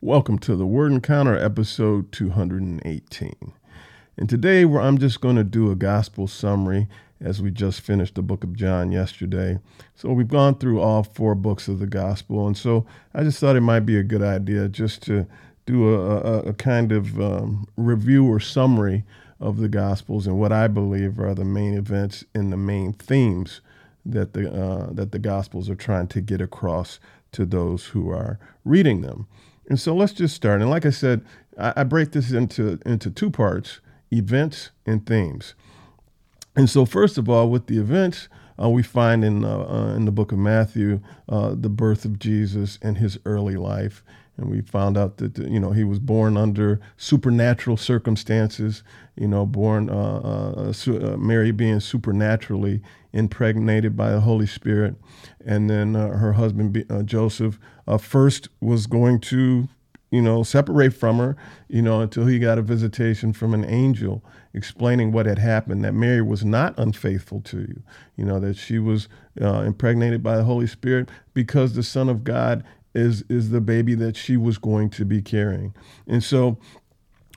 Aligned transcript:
Welcome 0.00 0.38
to 0.40 0.54
the 0.54 0.64
Word 0.64 0.92
Encounter, 0.92 1.36
episode 1.36 2.12
218. 2.12 3.52
And 4.16 4.30
today 4.30 4.64
where 4.64 4.80
I'm 4.80 4.96
just 4.96 5.20
going 5.20 5.34
to 5.34 5.42
do 5.42 5.72
a 5.72 5.74
gospel 5.74 6.28
summary 6.28 6.86
as 7.20 7.42
we 7.42 7.50
just 7.50 7.80
finished 7.80 8.14
the 8.14 8.22
book 8.22 8.44
of 8.44 8.54
John 8.54 8.92
yesterday. 8.92 9.58
So 9.96 10.12
we've 10.12 10.28
gone 10.28 10.54
through 10.54 10.80
all 10.80 11.02
four 11.02 11.34
books 11.34 11.66
of 11.66 11.80
the 11.80 11.88
gospel. 11.88 12.46
And 12.46 12.56
so 12.56 12.86
I 13.12 13.24
just 13.24 13.40
thought 13.40 13.56
it 13.56 13.62
might 13.62 13.80
be 13.80 13.98
a 13.98 14.04
good 14.04 14.22
idea 14.22 14.68
just 14.68 15.02
to 15.06 15.26
do 15.66 15.92
a, 15.92 16.18
a, 16.18 16.38
a 16.42 16.52
kind 16.52 16.92
of 16.92 17.20
um, 17.20 17.66
review 17.76 18.24
or 18.24 18.38
summary 18.38 19.02
of 19.40 19.56
the 19.56 19.68
gospels 19.68 20.28
and 20.28 20.38
what 20.38 20.52
I 20.52 20.68
believe 20.68 21.18
are 21.18 21.34
the 21.34 21.44
main 21.44 21.74
events 21.74 22.22
and 22.36 22.52
the 22.52 22.56
main 22.56 22.92
themes 22.92 23.62
that 24.06 24.32
the, 24.32 24.48
uh, 24.48 24.92
that 24.92 25.10
the 25.10 25.18
gospels 25.18 25.68
are 25.68 25.74
trying 25.74 26.06
to 26.06 26.20
get 26.20 26.40
across 26.40 27.00
to 27.32 27.44
those 27.44 27.86
who 27.86 28.10
are 28.10 28.38
reading 28.64 29.00
them. 29.00 29.26
And 29.68 29.78
so 29.78 29.94
let's 29.94 30.12
just 30.12 30.34
start. 30.34 30.60
And 30.60 30.70
like 30.70 30.86
I 30.86 30.90
said, 30.90 31.24
I, 31.58 31.74
I 31.76 31.84
break 31.84 32.12
this 32.12 32.32
into 32.32 32.78
into 32.84 33.10
two 33.10 33.30
parts: 33.30 33.80
events 34.10 34.70
and 34.86 35.06
themes. 35.06 35.54
And 36.56 36.68
so, 36.68 36.84
first 36.84 37.18
of 37.18 37.28
all, 37.28 37.50
with 37.50 37.66
the 37.66 37.78
events, 37.78 38.28
uh, 38.60 38.68
we 38.68 38.82
find 38.82 39.24
in 39.24 39.44
uh, 39.44 39.58
uh, 39.58 39.94
in 39.94 40.06
the 40.06 40.10
book 40.10 40.32
of 40.32 40.38
Matthew 40.38 41.00
uh, 41.28 41.54
the 41.54 41.68
birth 41.68 42.04
of 42.04 42.18
Jesus 42.18 42.78
and 42.82 42.98
his 42.98 43.18
early 43.24 43.56
life, 43.56 44.02
and 44.36 44.50
we 44.50 44.62
found 44.62 44.96
out 44.96 45.18
that 45.18 45.38
you 45.38 45.60
know 45.60 45.70
he 45.70 45.84
was 45.84 45.98
born 45.98 46.36
under 46.36 46.80
supernatural 46.96 47.76
circumstances. 47.76 48.82
You 49.16 49.28
know, 49.28 49.46
born 49.46 49.90
uh, 49.90 50.72
uh, 50.72 51.16
Mary 51.16 51.52
being 51.52 51.80
supernaturally 51.80 52.82
impregnated 53.12 53.96
by 53.96 54.10
the 54.10 54.20
Holy 54.20 54.46
Spirit, 54.46 54.96
and 55.44 55.68
then 55.68 55.96
uh, 55.96 56.08
her 56.16 56.34
husband 56.34 56.84
uh, 56.90 57.02
Joseph 57.02 57.58
uh, 57.86 57.98
first 57.98 58.48
was 58.60 58.86
going 58.86 59.20
to 59.20 59.68
you 60.10 60.22
know, 60.22 60.42
separate 60.42 60.94
from 60.94 61.18
her, 61.18 61.36
you 61.68 61.82
know, 61.82 62.00
until 62.00 62.26
he 62.26 62.38
got 62.38 62.58
a 62.58 62.62
visitation 62.62 63.32
from 63.32 63.52
an 63.52 63.64
angel 63.64 64.24
explaining 64.54 65.12
what 65.12 65.26
had 65.26 65.38
happened, 65.38 65.84
that 65.84 65.92
Mary 65.92 66.22
was 66.22 66.44
not 66.44 66.74
unfaithful 66.78 67.40
to 67.42 67.60
you, 67.60 67.82
you 68.16 68.24
know, 68.24 68.40
that 68.40 68.56
she 68.56 68.78
was 68.78 69.08
uh, 69.40 69.60
impregnated 69.60 70.22
by 70.22 70.36
the 70.36 70.44
Holy 70.44 70.66
Spirit 70.66 71.10
because 71.34 71.74
the 71.74 71.82
Son 71.82 72.08
of 72.08 72.24
God 72.24 72.64
is 72.94 73.22
is 73.28 73.50
the 73.50 73.60
baby 73.60 73.94
that 73.94 74.16
she 74.16 74.36
was 74.36 74.56
going 74.56 74.88
to 74.88 75.04
be 75.04 75.20
carrying. 75.20 75.74
And 76.06 76.24
so 76.24 76.58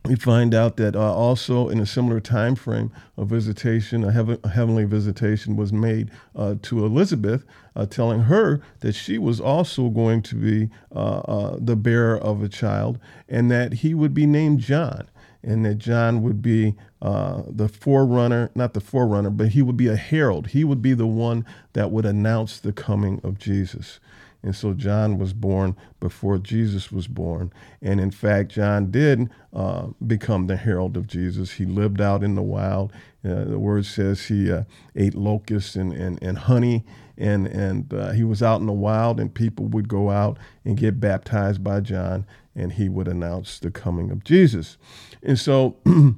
we 0.05 0.16
find 0.16 0.55
out 0.55 0.77
that 0.77 0.95
uh, 0.95 1.13
also 1.13 1.69
in 1.69 1.80
a 1.80 1.85
similar 1.85 2.19
time 2.19 2.55
frame, 2.55 2.91
a 3.17 3.25
visitation, 3.25 4.03
a, 4.03 4.38
a 4.44 4.49
heavenly 4.49 4.83
visitation, 4.83 5.55
was 5.55 5.71
made 5.71 6.09
uh, 6.35 6.55
to 6.63 6.83
Elizabeth, 6.83 7.45
uh, 7.75 7.85
telling 7.85 8.22
her 8.22 8.61
that 8.79 8.94
she 8.94 9.19
was 9.19 9.39
also 9.39 9.89
going 9.89 10.23
to 10.23 10.35
be 10.35 10.69
uh, 10.95 11.19
uh, 11.19 11.57
the 11.59 11.75
bearer 11.75 12.17
of 12.17 12.41
a 12.41 12.49
child, 12.49 12.99
and 13.29 13.52
that 13.52 13.73
he 13.73 13.94
would 13.94 14.13
be 14.13 14.25
named 14.25 14.59
John, 14.59 15.07
and 15.44 15.63
that 15.66 15.75
John 15.75 16.23
would 16.23 16.41
be 16.41 16.75
uh, 17.02 17.44
the 17.47 17.67
forerunner, 17.67 18.49
not 18.55 18.73
the 18.73 18.81
forerunner, 18.81 19.29
but 19.29 19.49
he 19.49 19.61
would 19.61 19.77
be 19.77 19.88
a 19.88 19.95
herald. 19.95 20.47
He 20.47 20.63
would 20.63 20.81
be 20.81 20.94
the 20.94 21.07
one 21.07 21.45
that 21.73 21.91
would 21.91 22.05
announce 22.05 22.59
the 22.59 22.73
coming 22.73 23.22
of 23.23 23.38
Jesus. 23.38 23.99
And 24.44 24.56
so 24.56 24.73
John 24.73 25.17
was 25.17 25.34
born 25.34 25.75
before 26.00 26.38
Jesus 26.38 26.92
was 26.92 27.08
born. 27.08 27.53
And 27.81 28.00
in 28.00 28.11
fact, 28.11 28.52
John 28.52 28.89
did 28.89 29.30
uh, 29.53 29.88
become 30.06 30.47
the 30.47 30.58
herald 30.58 30.97
of 30.97 31.08
Jesus. 31.08 31.52
He 31.52 31.66
lived 31.66 32.02
out 32.02 32.23
in 32.23 32.36
the 32.36 32.42
wild. 32.42 32.92
Uh, 33.23 33.45
the 33.45 33.59
word 33.59 33.86
says 33.86 34.25
he 34.25 34.52
uh, 34.52 34.64
ate 34.95 35.14
locusts 35.14 35.75
and, 35.75 35.94
and, 35.94 36.22
and 36.23 36.39
honey, 36.39 36.84
and, 37.17 37.45
and 37.47 37.94
uh, 37.94 38.12
he 38.12 38.23
was 38.23 38.42
out 38.42 38.62
in 38.62 38.66
the 38.66 38.73
wild, 38.73 39.19
and 39.19 39.31
people 39.31 39.67
would 39.67 39.88
go 39.88 40.09
out 40.09 40.39
and 40.66 40.75
get 40.75 41.00
baptized 41.00 41.64
by 41.64 41.81
John, 41.81 42.25
and 42.56 42.73
he 42.73 42.89
would 42.89 43.08
announce 43.08 43.59
the 43.59 43.69
coming 43.69 44.09
of 44.09 44.23
Jesus. 44.23 44.78
And 45.22 45.38
so, 45.38 45.78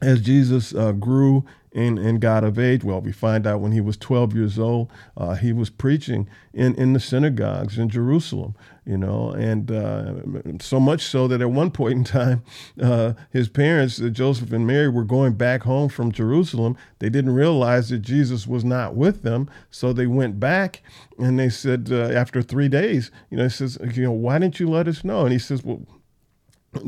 as 0.00 0.20
Jesus 0.20 0.74
uh, 0.74 0.92
grew 0.92 1.44
and, 1.72 1.98
and 1.98 2.20
got 2.20 2.42
of 2.42 2.58
age. 2.58 2.82
Well, 2.82 3.00
we 3.00 3.12
find 3.12 3.46
out 3.46 3.60
when 3.60 3.72
he 3.72 3.80
was 3.80 3.96
12 3.96 4.34
years 4.34 4.58
old, 4.58 4.90
uh, 5.16 5.34
he 5.34 5.52
was 5.52 5.70
preaching 5.70 6.28
in, 6.52 6.74
in 6.74 6.92
the 6.92 7.00
synagogues 7.00 7.78
in 7.78 7.88
Jerusalem, 7.88 8.56
you 8.84 8.98
know, 8.98 9.30
and 9.30 9.70
uh, 9.70 10.14
so 10.60 10.80
much 10.80 11.02
so 11.02 11.28
that 11.28 11.40
at 11.40 11.50
one 11.50 11.70
point 11.70 11.94
in 11.94 12.04
time, 12.04 12.42
uh, 12.82 13.12
his 13.30 13.48
parents, 13.48 14.00
uh, 14.00 14.08
Joseph 14.08 14.52
and 14.52 14.66
Mary, 14.66 14.88
were 14.88 15.04
going 15.04 15.34
back 15.34 15.62
home 15.62 15.88
from 15.88 16.10
Jerusalem. 16.10 16.76
They 16.98 17.08
didn't 17.08 17.34
realize 17.34 17.90
that 17.90 17.98
Jesus 17.98 18.46
was 18.46 18.64
not 18.64 18.96
with 18.96 19.22
them, 19.22 19.48
so 19.70 19.92
they 19.92 20.06
went 20.06 20.40
back 20.40 20.82
and 21.18 21.38
they 21.38 21.50
said, 21.50 21.88
uh, 21.92 22.08
after 22.10 22.42
three 22.42 22.68
days, 22.68 23.10
you 23.30 23.36
know, 23.36 23.44
he 23.44 23.50
says, 23.50 23.78
you 23.94 24.04
know, 24.04 24.12
why 24.12 24.38
didn't 24.38 24.58
you 24.58 24.68
let 24.68 24.88
us 24.88 25.04
know? 25.04 25.22
And 25.22 25.32
he 25.32 25.38
says, 25.38 25.62
well, 25.62 25.82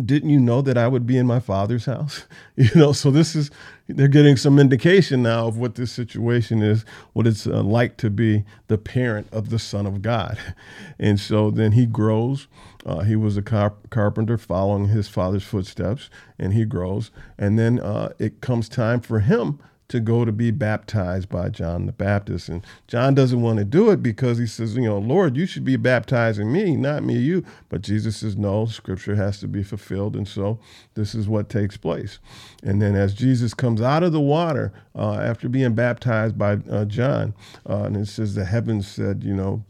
didn't 0.05 0.31
you 0.31 0.39
know 0.39 0.63
that 0.63 0.79
I 0.79 0.87
would 0.87 1.07
be 1.07 1.19
in 1.19 1.27
my 1.27 1.41
father's 1.41 1.87
house? 1.87 2.25
You 2.55 2.71
know, 2.75 2.93
so 2.93 3.11
this 3.11 3.35
is, 3.35 3.51
they're 3.89 4.09
getting 4.09 4.37
some 4.37 4.59
indication 4.59 5.23
now 5.23 5.49
of 5.49 5.57
what 5.57 5.75
this 5.75 5.91
situation 5.91 6.63
is, 6.63 6.85
what 7.15 7.27
it's 7.27 7.47
uh, 7.47 7.63
like 7.63 7.97
to 7.97 8.11
be 8.11 8.45
the 8.69 8.79
parent 8.79 9.27
of 9.33 9.49
the 9.49 9.59
Son 9.59 9.87
of 9.87 10.03
God. 10.03 10.39
And 10.99 11.19
so 11.19 11.51
then 11.51 11.73
he 11.73 11.87
grows. 11.87 12.47
Uh, 12.87 13.01
he 13.01 13.17
was 13.17 13.37
a 13.37 13.43
carpenter 13.43 14.39
following 14.39 14.89
his 14.89 15.09
father's 15.09 15.43
footsteps, 15.43 16.11
and 16.39 16.53
he 16.53 16.65
grows. 16.65 17.11
And 17.37 17.59
then 17.59 17.81
uh, 17.81 18.13
it 18.19 18.41
comes 18.41 18.69
time 18.69 19.01
for 19.01 19.21
him 19.21 19.59
to 19.93 20.01
go 20.01 20.25
to 20.25 20.33
be 20.33 20.51
baptized 20.51 21.29
by 21.29 21.51
John 21.51 21.85
the 21.85 21.93
Baptist. 21.93 22.49
And 22.49 22.65
John 22.89 23.15
doesn't 23.15 23.43
want 23.43 23.59
to 23.59 23.65
do 23.65 23.91
it 23.91 24.03
because 24.03 24.39
he 24.39 24.47
says, 24.47 24.75
you 24.75 24.85
know, 24.85 24.97
Lord, 24.97 25.37
you 25.37 25.45
should 25.45 25.67
be 25.67 25.77
baptizing 25.77 26.51
me, 26.51 26.77
not 26.77 27.05
me, 27.05 27.19
you. 27.19 27.45
But 27.69 27.83
Jesus 27.83 28.17
says, 28.17 28.35
no, 28.35 28.65
scripture 28.65 29.17
has 29.17 29.39
to 29.41 29.49
be 29.49 29.63
fulfilled. 29.63 30.17
And 30.17 30.27
so 30.27 30.59
this 30.95 31.15
is 31.15 31.29
what 31.29 31.51
takes 31.51 31.77
place. 31.77 32.19
And 32.63 32.81
then 32.81 32.97
as 32.97 33.13
Jesus 33.13 33.53
comes 33.53 33.83
out 33.83 34.03
of 34.03 34.13
the 34.13 34.21
water 34.21 34.73
uh, 34.97 35.17
after 35.17 35.47
being 35.47 35.75
baptized 35.75 36.39
by 36.39 36.55
uh, 36.71 36.87
John, 36.87 37.35
uh, 37.69 37.83
and 37.83 37.99
it 37.99 38.09
says 38.09 38.35
the 38.35 38.47
heavens 38.47 38.89
said, 38.89 39.23
you 39.23 39.35
know, 39.35 39.63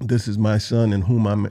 this 0.00 0.26
is 0.26 0.38
my 0.38 0.56
son 0.56 0.94
in 0.94 1.02
whom 1.02 1.26
I'm 1.26 1.50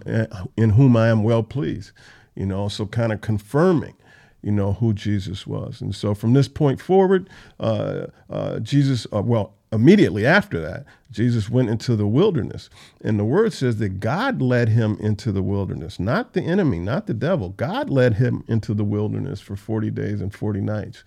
in 0.58 0.72
whom 0.72 0.98
I 0.98 1.10
am 1.10 1.22
well 1.24 1.44
pleased. 1.44 1.92
You 2.34 2.48
know, 2.48 2.70
so 2.70 2.88
kind 2.88 3.14
of 3.14 3.22
confirming 3.22 3.94
you 4.42 4.52
know, 4.52 4.74
who 4.74 4.94
Jesus 4.94 5.46
was. 5.46 5.82
And 5.82 5.94
so 5.94 6.14
from 6.14 6.34
this 6.34 6.48
point 6.48 6.80
forward, 6.82 7.30
uh, 7.60 8.08
uh, 8.30 8.60
Jesus, 8.60 9.06
uh, 9.14 9.22
well, 9.22 9.54
immediately 9.72 10.26
after 10.26 10.60
that, 10.62 10.86
Jesus 11.12 11.50
went 11.50 11.70
into 11.70 11.96
the 11.96 12.08
wilderness. 12.08 12.70
And 13.02 13.20
the 13.20 13.26
word 13.26 13.54
says 13.54 13.78
that 13.78 14.00
God 14.00 14.42
led 14.42 14.70
him 14.70 14.98
into 15.00 15.32
the 15.32 15.42
wilderness, 15.42 16.00
not 16.00 16.34
the 16.34 16.42
enemy, 16.42 16.80
not 16.80 17.08
the 17.08 17.14
devil. 17.14 17.50
God 17.50 17.90
led 17.90 18.16
him 18.16 18.44
into 18.48 18.74
the 18.74 18.84
wilderness 18.84 19.42
for 19.42 19.56
40 19.56 19.92
days 19.92 20.22
and 20.22 20.34
40 20.34 20.62
nights. 20.62 21.04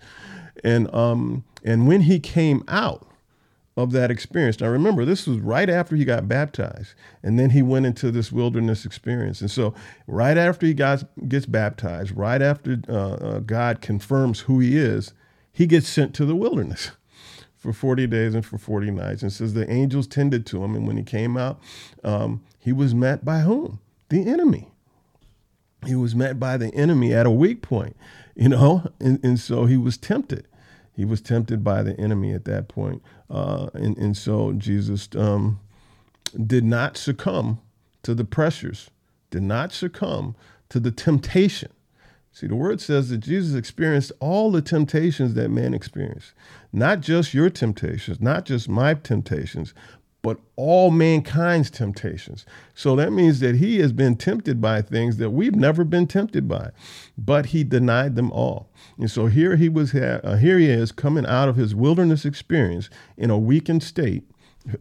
And, 0.63 0.93
um, 0.93 1.43
and 1.63 1.87
when 1.87 2.01
he 2.01 2.19
came 2.19 2.63
out, 2.67 3.07
of 3.75 3.91
that 3.91 4.11
experience. 4.11 4.59
Now, 4.59 4.67
remember, 4.67 5.05
this 5.05 5.25
was 5.25 5.39
right 5.39 5.69
after 5.69 5.95
he 5.95 6.05
got 6.05 6.27
baptized, 6.27 6.93
and 7.23 7.39
then 7.39 7.51
he 7.51 7.61
went 7.61 7.85
into 7.85 8.11
this 8.11 8.31
wilderness 8.31 8.85
experience. 8.85 9.41
And 9.41 9.49
so, 9.49 9.73
right 10.05 10.37
after 10.37 10.65
he 10.65 10.73
got, 10.73 11.03
gets 11.27 11.45
baptized, 11.45 12.15
right 12.15 12.41
after 12.41 12.79
uh, 12.87 12.93
uh, 12.93 13.39
God 13.39 13.81
confirms 13.81 14.41
who 14.41 14.59
he 14.59 14.77
is, 14.77 15.13
he 15.51 15.65
gets 15.65 15.87
sent 15.87 16.13
to 16.15 16.25
the 16.25 16.35
wilderness 16.35 16.91
for 17.57 17.73
40 17.73 18.07
days 18.07 18.35
and 18.35 18.45
for 18.45 18.57
40 18.57 18.91
nights. 18.91 19.23
And 19.23 19.33
says 19.33 19.53
the 19.53 19.69
angels 19.69 20.07
tended 20.07 20.45
to 20.47 20.63
him. 20.63 20.75
And 20.75 20.87
when 20.87 20.97
he 20.97 21.03
came 21.03 21.35
out, 21.35 21.59
um, 22.03 22.43
he 22.59 22.71
was 22.71 22.93
met 22.93 23.25
by 23.25 23.39
whom? 23.39 23.79
The 24.09 24.27
enemy. 24.27 24.69
He 25.85 25.95
was 25.95 26.15
met 26.15 26.39
by 26.39 26.57
the 26.57 26.73
enemy 26.73 27.13
at 27.13 27.25
a 27.25 27.31
weak 27.31 27.61
point, 27.61 27.97
you 28.35 28.47
know, 28.49 28.89
and, 29.01 29.19
and 29.21 29.37
so 29.37 29.65
he 29.65 29.75
was 29.75 29.97
tempted 29.97 30.47
he 30.95 31.05
was 31.05 31.21
tempted 31.21 31.63
by 31.63 31.83
the 31.83 31.99
enemy 31.99 32.33
at 32.33 32.45
that 32.45 32.67
point. 32.67 33.01
Uh, 33.33 33.69
and, 33.73 33.97
and 33.97 34.15
so 34.15 34.53
Jesus 34.53 35.09
um, 35.17 35.59
did 36.45 36.63
not 36.63 36.97
succumb 36.97 37.59
to 38.03 38.13
the 38.13 38.23
pressures, 38.23 38.91
did 39.31 39.41
not 39.41 39.73
succumb 39.73 40.35
to 40.69 40.79
the 40.79 40.91
temptation. 40.91 41.71
See, 42.31 42.47
the 42.47 42.55
word 42.55 42.79
says 42.79 43.09
that 43.09 43.19
Jesus 43.19 43.55
experienced 43.55 44.11
all 44.19 44.51
the 44.51 44.61
temptations 44.61 45.33
that 45.33 45.49
man 45.49 45.73
experienced, 45.73 46.33
not 46.71 47.01
just 47.01 47.33
your 47.33 47.49
temptations, 47.49 48.21
not 48.21 48.45
just 48.45 48.69
my 48.69 48.93
temptations, 48.93 49.73
but 50.23 50.39
all 50.55 50.89
mankind's 50.89 51.69
temptations. 51.69 52.45
So 52.73 52.95
that 52.95 53.11
means 53.11 53.41
that 53.41 53.55
he 53.55 53.79
has 53.79 53.91
been 53.91 54.15
tempted 54.15 54.61
by 54.61 54.81
things 54.81 55.17
that 55.17 55.31
we've 55.31 55.55
never 55.55 55.83
been 55.83 56.07
tempted 56.07 56.47
by, 56.47 56.71
but 57.17 57.47
he 57.47 57.65
denied 57.65 58.15
them 58.15 58.31
all. 58.31 58.69
And 58.97 59.11
so 59.11 59.27
here 59.27 59.57
he 59.57 59.67
was, 59.67 59.93
uh, 59.93 60.37
here 60.41 60.57
he 60.57 60.69
is 60.69 60.93
coming 60.93 61.25
out 61.25 61.49
of 61.49 61.57
his 61.57 61.75
wilderness 61.75 62.23
experience 62.23 62.89
in 63.17 63.29
a 63.29 63.37
weakened 63.37 63.83
state, 63.83 64.23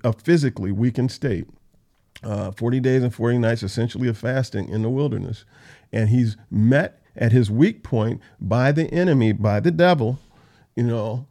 a 0.04 0.12
physically 0.12 0.70
weakened 0.70 1.10
state, 1.10 1.48
uh, 2.22 2.52
40 2.52 2.78
days 2.78 3.02
and 3.02 3.12
40 3.12 3.38
nights, 3.38 3.64
essentially 3.64 4.06
of 4.06 4.16
fasting 4.16 4.68
in 4.68 4.82
the 4.82 4.90
wilderness. 4.90 5.44
And 5.92 6.08
he's 6.08 6.36
met 6.52 7.02
at 7.16 7.32
his 7.32 7.50
weak 7.50 7.82
point 7.82 8.20
by 8.40 8.70
the 8.70 8.84
enemy, 8.92 9.32
by 9.32 9.58
the 9.58 9.72
devil, 9.72 10.20
you 10.76 10.84
know, 10.84 11.26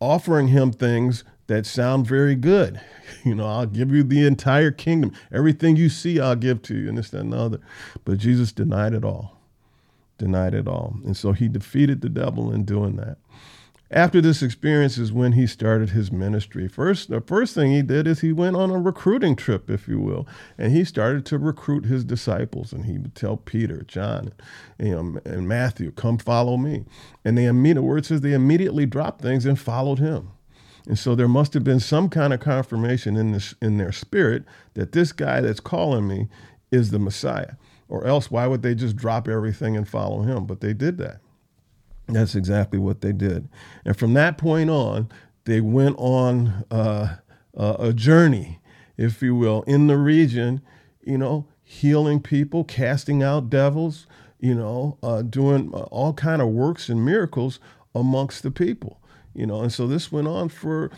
offering 0.00 0.48
him 0.48 0.72
things 0.72 1.24
that 1.50 1.66
sound 1.66 2.06
very 2.06 2.34
good. 2.34 2.80
You 3.24 3.34
know, 3.34 3.44
I'll 3.44 3.66
give 3.66 3.90
you 3.90 4.02
the 4.02 4.24
entire 4.24 4.70
kingdom. 4.70 5.12
Everything 5.30 5.76
you 5.76 5.90
see, 5.90 6.20
I'll 6.20 6.36
give 6.36 6.62
to 6.62 6.74
you, 6.74 6.88
and 6.88 6.96
this, 6.96 7.10
that, 7.10 7.20
and 7.20 7.32
the 7.34 7.38
other. 7.38 7.60
But 8.04 8.16
Jesus 8.16 8.50
denied 8.50 8.94
it 8.94 9.04
all. 9.04 9.36
Denied 10.16 10.54
it 10.54 10.66
all. 10.66 10.96
And 11.04 11.14
so 11.14 11.32
he 11.32 11.46
defeated 11.46 12.00
the 12.00 12.08
devil 12.08 12.50
in 12.50 12.64
doing 12.64 12.96
that. 12.96 13.18
After 13.90 14.22
this 14.22 14.42
experience 14.42 14.96
is 14.96 15.12
when 15.12 15.32
he 15.32 15.46
started 15.46 15.90
his 15.90 16.10
ministry. 16.10 16.66
First, 16.66 17.10
the 17.10 17.20
first 17.20 17.54
thing 17.54 17.72
he 17.72 17.82
did 17.82 18.06
is 18.06 18.20
he 18.20 18.32
went 18.32 18.56
on 18.56 18.70
a 18.70 18.78
recruiting 18.78 19.34
trip, 19.36 19.68
if 19.68 19.86
you 19.86 20.00
will, 20.00 20.26
and 20.56 20.72
he 20.72 20.84
started 20.84 21.26
to 21.26 21.38
recruit 21.38 21.84
his 21.84 22.04
disciples. 22.04 22.72
And 22.72 22.86
he 22.86 22.96
would 22.96 23.16
tell 23.16 23.36
Peter, 23.36 23.82
John, 23.82 24.32
and, 24.78 24.88
you 24.88 24.94
know, 24.94 25.20
and 25.26 25.48
Matthew, 25.48 25.90
"Come 25.90 26.16
follow 26.16 26.56
me." 26.56 26.86
And 27.24 27.36
they 27.36 27.44
immediately, 27.44 27.86
word 27.88 28.06
says, 28.06 28.20
they 28.20 28.32
immediately 28.32 28.86
dropped 28.86 29.20
things 29.20 29.44
and 29.44 29.58
followed 29.58 29.98
him. 29.98 30.30
And 30.86 30.98
so 30.98 31.14
there 31.14 31.28
must 31.28 31.54
have 31.54 31.64
been 31.64 31.80
some 31.80 32.08
kind 32.08 32.32
of 32.32 32.40
confirmation 32.40 33.16
in 33.16 33.32
this 33.32 33.54
in 33.60 33.78
their 33.78 33.92
spirit 33.92 34.44
that 34.74 34.92
this 34.92 35.12
guy 35.12 35.40
that's 35.40 35.60
calling 35.60 36.08
me 36.08 36.28
is 36.70 36.90
the 36.90 36.98
Messiah. 36.98 37.54
Or 37.88 38.06
else 38.06 38.30
why 38.30 38.46
would 38.46 38.62
they 38.62 38.74
just 38.74 38.96
drop 38.96 39.28
everything 39.28 39.76
and 39.76 39.88
follow 39.88 40.22
him? 40.22 40.46
But 40.46 40.60
they 40.60 40.72
did 40.72 40.98
that. 40.98 41.20
That's 42.06 42.34
exactly 42.34 42.78
what 42.78 43.00
they 43.00 43.12
did. 43.12 43.48
And 43.84 43.96
from 43.96 44.14
that 44.14 44.38
point 44.38 44.70
on, 44.70 45.08
they 45.44 45.60
went 45.60 45.96
on 45.98 46.64
uh, 46.70 47.16
uh, 47.56 47.76
a 47.78 47.92
journey, 47.92 48.60
if 48.96 49.22
you 49.22 49.34
will, 49.34 49.62
in 49.62 49.86
the 49.86 49.96
region, 49.96 50.60
you 51.02 51.18
know, 51.18 51.46
healing 51.62 52.20
people, 52.20 52.64
casting 52.64 53.22
out 53.22 53.50
devils, 53.50 54.06
you 54.38 54.54
know, 54.54 54.98
uh, 55.02 55.22
doing 55.22 55.72
all 55.72 56.12
kind 56.12 56.42
of 56.42 56.48
works 56.48 56.88
and 56.88 57.04
miracles 57.04 57.60
amongst 57.94 58.42
the 58.42 58.50
people 58.50 58.99
you 59.34 59.46
know, 59.46 59.62
and 59.62 59.72
so 59.72 59.86
this 59.86 60.10
went 60.10 60.28
on 60.28 60.48
for 60.48 60.90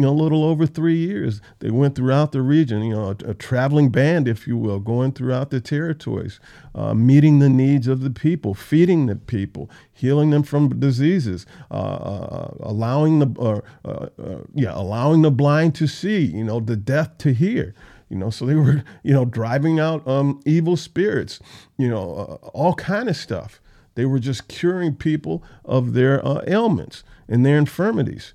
you 0.00 0.06
know, 0.06 0.12
a 0.12 0.22
little 0.22 0.44
over 0.44 0.64
three 0.64 0.96
years. 0.96 1.42
They 1.58 1.70
went 1.70 1.94
throughout 1.94 2.32
the 2.32 2.40
region, 2.40 2.82
you 2.82 2.94
know, 2.94 3.08
a, 3.08 3.30
a 3.30 3.34
traveling 3.34 3.90
band, 3.90 4.28
if 4.28 4.46
you 4.46 4.56
will, 4.56 4.78
going 4.78 5.12
throughout 5.12 5.50
the 5.50 5.60
territories, 5.60 6.40
uh, 6.74 6.94
meeting 6.94 7.38
the 7.38 7.50
needs 7.50 7.86
of 7.86 8.00
the 8.00 8.08
people, 8.08 8.54
feeding 8.54 9.04
the 9.06 9.16
people, 9.16 9.68
healing 9.92 10.30
them 10.30 10.42
from 10.42 10.80
diseases, 10.80 11.44
uh, 11.70 11.74
uh, 11.74 12.54
allowing 12.60 13.18
the 13.18 13.28
uh, 13.38 13.60
uh, 13.86 14.38
yeah, 14.54 14.72
allowing 14.74 15.20
the 15.20 15.30
blind 15.30 15.74
to 15.74 15.86
see, 15.86 16.24
you 16.24 16.44
know, 16.44 16.60
the 16.60 16.76
deaf 16.76 17.18
to 17.18 17.34
hear. 17.34 17.74
You 18.08 18.16
know, 18.16 18.30
so 18.30 18.46
they 18.46 18.54
were, 18.54 18.82
you 19.02 19.12
know, 19.12 19.26
driving 19.26 19.78
out 19.78 20.08
um, 20.08 20.40
evil 20.46 20.78
spirits, 20.78 21.40
you 21.76 21.90
know, 21.90 22.14
uh, 22.14 22.46
all 22.54 22.72
kind 22.72 23.10
of 23.10 23.16
stuff. 23.16 23.60
They 23.96 24.06
were 24.06 24.18
just 24.18 24.48
curing 24.48 24.94
people 24.94 25.44
of 25.62 25.92
their 25.92 26.22
ailments 26.46 27.04
and 27.30 27.46
their 27.46 27.56
infirmities. 27.56 28.34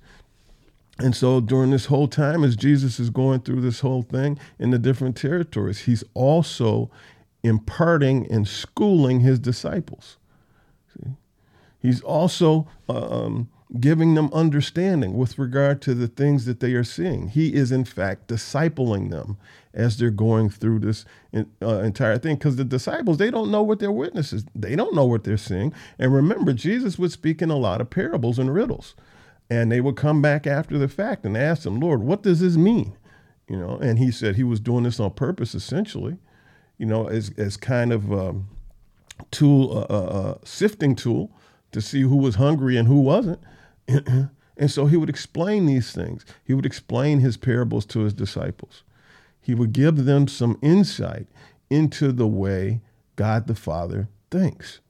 And 0.98 1.14
so 1.14 1.40
during 1.40 1.70
this 1.70 1.86
whole 1.86 2.08
time, 2.08 2.42
as 2.42 2.56
Jesus 2.56 2.98
is 2.98 3.10
going 3.10 3.40
through 3.40 3.60
this 3.60 3.80
whole 3.80 4.02
thing 4.02 4.38
in 4.58 4.70
the 4.70 4.78
different 4.78 5.14
territories, 5.14 5.80
he's 5.80 6.02
also 6.14 6.90
imparting 7.42 8.26
and 8.30 8.48
schooling 8.48 9.20
his 9.20 9.38
disciples. 9.38 10.16
See? 10.94 11.10
He's 11.80 12.00
also 12.00 12.66
um, 12.88 13.50
giving 13.80 14.14
them 14.14 14.30
understanding 14.32 15.16
with 15.16 15.38
regard 15.38 15.82
to 15.82 15.94
the 15.94 16.06
things 16.06 16.44
that 16.44 16.60
they 16.60 16.72
are 16.72 16.84
seeing. 16.84 17.28
He 17.28 17.54
is, 17.54 17.72
in 17.72 17.84
fact, 17.84 18.28
discipling 18.28 19.10
them 19.10 19.38
as 19.74 19.96
they're 19.96 20.10
going 20.10 20.50
through 20.50 20.78
this 20.78 21.04
uh, 21.34 21.80
entire 21.80 22.16
thing 22.18 22.36
because 22.36 22.56
the 22.56 22.64
disciples, 22.64 23.18
they 23.18 23.30
don't 23.30 23.50
know 23.50 23.62
what 23.62 23.80
they're 23.80 23.92
witnesses. 23.92 24.44
They 24.54 24.76
don't 24.76 24.94
know 24.94 25.04
what 25.04 25.24
they're 25.24 25.36
seeing. 25.36 25.72
And 25.98 26.14
remember, 26.14 26.52
Jesus 26.52 26.98
was 26.98 27.12
speaking 27.12 27.50
a 27.50 27.56
lot 27.56 27.80
of 27.80 27.90
parables 27.90 28.38
and 28.38 28.54
riddles. 28.54 28.94
And 29.50 29.70
they 29.70 29.80
would 29.80 29.96
come 29.96 30.22
back 30.22 30.46
after 30.46 30.78
the 30.78 30.88
fact 30.88 31.24
and 31.24 31.36
ask 31.36 31.66
him, 31.66 31.78
Lord, 31.78 32.02
what 32.02 32.22
does 32.22 32.40
this 32.40 32.56
mean? 32.56 32.96
You 33.48 33.56
know, 33.56 33.76
and 33.78 33.98
he 33.98 34.10
said 34.10 34.34
he 34.34 34.42
was 34.42 34.58
doing 34.58 34.84
this 34.84 34.98
on 34.98 35.12
purpose, 35.12 35.54
essentially, 35.54 36.16
you 36.78 36.86
know, 36.86 37.06
as, 37.06 37.32
as 37.36 37.56
kind 37.56 37.92
of 37.92 38.10
a 38.10 38.30
um, 38.30 38.48
tool, 39.30 39.78
a 39.78 39.82
uh, 39.82 39.94
uh, 39.94 40.38
sifting 40.44 40.96
tool 40.96 41.30
to 41.72 41.80
see 41.80 42.02
who 42.02 42.16
was 42.16 42.36
hungry 42.36 42.76
and 42.76 42.88
who 42.88 43.00
wasn't. 43.00 43.40
and 44.56 44.70
so 44.70 44.86
he 44.86 44.96
would 44.96 45.10
explain 45.10 45.66
these 45.66 45.92
things. 45.92 46.24
He 46.44 46.54
would 46.54 46.66
explain 46.66 47.20
his 47.20 47.36
parables 47.36 47.86
to 47.86 48.00
his 48.00 48.12
disciples. 48.12 48.82
He 49.40 49.54
would 49.54 49.72
give 49.72 50.04
them 50.04 50.26
some 50.26 50.58
insight 50.62 51.28
into 51.70 52.12
the 52.12 52.26
way 52.26 52.80
God 53.16 53.46
the 53.46 53.54
Father 53.54 54.08
thinks 54.30 54.80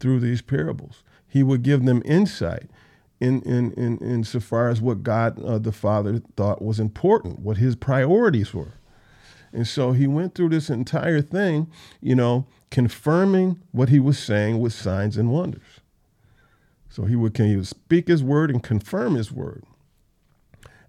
through 0.00 0.20
these 0.20 0.42
parables. 0.42 1.02
He 1.26 1.42
would 1.42 1.62
give 1.62 1.84
them 1.84 2.02
insight 2.04 2.70
in, 3.20 3.42
in, 3.42 3.72
in, 3.72 3.98
in 3.98 4.24
so 4.24 4.40
far 4.40 4.68
as 4.68 4.80
what 4.80 5.02
God 5.02 5.42
uh, 5.42 5.58
the 5.58 5.72
Father 5.72 6.22
thought 6.36 6.62
was 6.62 6.78
important, 6.78 7.40
what 7.40 7.56
his 7.56 7.74
priorities 7.74 8.54
were. 8.54 8.74
And 9.52 9.66
so 9.66 9.92
he 9.92 10.06
went 10.06 10.34
through 10.34 10.50
this 10.50 10.70
entire 10.70 11.20
thing, 11.20 11.70
you 12.00 12.14
know, 12.14 12.46
confirming 12.70 13.60
what 13.72 13.88
he 13.88 13.98
was 13.98 14.18
saying 14.18 14.60
with 14.60 14.72
signs 14.72 15.16
and 15.16 15.32
wonders. 15.32 15.77
So 16.88 17.04
he 17.04 17.16
would, 17.16 17.36
he 17.36 17.56
would 17.56 17.66
speak 17.66 18.08
his 18.08 18.22
word 18.22 18.50
and 18.50 18.62
confirm 18.62 19.14
his 19.14 19.30
word. 19.30 19.64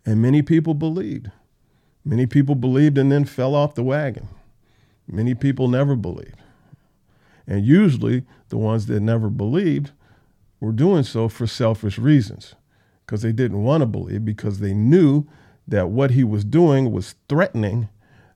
And 0.06 0.22
many 0.22 0.42
people 0.42 0.74
believed. 0.74 1.32
Many 2.06 2.26
people 2.26 2.56
believed 2.56 2.98
and 2.98 3.12
then 3.12 3.26
fell 3.26 3.54
off 3.54 3.76
the 3.76 3.84
wagon. 3.84 4.28
Many 5.08 5.36
people 5.36 5.68
never 5.68 5.96
believed. 5.96 6.38
And 7.46 7.66
usually 7.66 8.24
the 8.50 8.58
ones 8.58 8.86
that 8.86 9.02
never 9.02 9.30
believed 9.30 9.92
were 10.60 10.72
doing 10.72 11.04
so 11.04 11.28
for 11.28 11.48
selfish 11.48 11.98
reasons 11.98 12.56
because 13.06 13.22
they 13.22 13.32
didn't 13.32 13.64
want 13.64 13.82
to 13.82 13.88
believe 13.88 14.24
because 14.24 14.60
they 14.60 14.74
knew 14.74 15.26
that 15.68 15.90
what 15.90 16.12
he 16.12 16.24
was 16.24 16.44
doing 16.44 16.92
was 16.92 17.16
threatening 17.28 17.90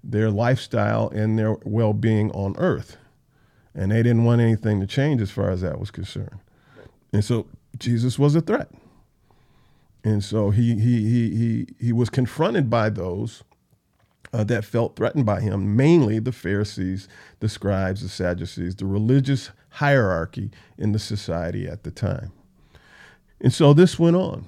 their 0.03 0.29
lifestyle 0.29 1.09
and 1.09 1.37
their 1.37 1.55
well 1.63 1.93
being 1.93 2.31
on 2.31 2.55
earth. 2.57 2.97
And 3.75 3.91
they 3.91 4.03
didn't 4.03 4.25
want 4.25 4.41
anything 4.41 4.79
to 4.81 4.87
change 4.87 5.21
as 5.21 5.31
far 5.31 5.49
as 5.49 5.61
that 5.61 5.79
was 5.79 5.91
concerned. 5.91 6.39
And 7.13 7.23
so 7.23 7.45
Jesus 7.77 8.19
was 8.19 8.35
a 8.35 8.41
threat. 8.41 8.69
And 10.03 10.23
so 10.23 10.49
he, 10.49 10.75
he, 10.75 11.09
he, 11.09 11.35
he, 11.35 11.67
he 11.79 11.93
was 11.93 12.09
confronted 12.09 12.69
by 12.69 12.89
those 12.89 13.43
uh, 14.33 14.43
that 14.45 14.65
felt 14.65 14.95
threatened 14.95 15.25
by 15.25 15.39
him, 15.39 15.75
mainly 15.75 16.19
the 16.19 16.31
Pharisees, 16.31 17.07
the 17.39 17.47
scribes, 17.47 18.01
the 18.01 18.09
Sadducees, 18.09 18.75
the 18.75 18.85
religious 18.85 19.51
hierarchy 19.69 20.49
in 20.77 20.91
the 20.91 20.99
society 20.99 21.67
at 21.67 21.83
the 21.83 21.91
time. 21.91 22.31
And 23.39 23.53
so 23.53 23.73
this 23.73 23.99
went 23.99 24.15
on, 24.15 24.45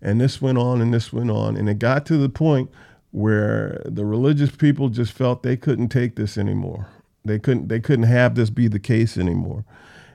and 0.00 0.20
this 0.20 0.40
went 0.40 0.58
on, 0.58 0.80
and 0.80 0.94
this 0.94 1.12
went 1.12 1.30
on, 1.30 1.56
and 1.56 1.68
it 1.68 1.78
got 1.78 2.06
to 2.06 2.16
the 2.16 2.28
point 2.28 2.70
where 3.10 3.82
the 3.84 4.04
religious 4.04 4.50
people 4.50 4.88
just 4.88 5.12
felt 5.12 5.42
they 5.42 5.56
couldn't 5.56 5.88
take 5.88 6.16
this 6.16 6.38
anymore. 6.38 6.88
They 7.24 7.38
couldn't 7.38 7.68
they 7.68 7.80
couldn't 7.80 8.04
have 8.04 8.34
this 8.34 8.50
be 8.50 8.68
the 8.68 8.78
case 8.78 9.16
anymore. 9.16 9.64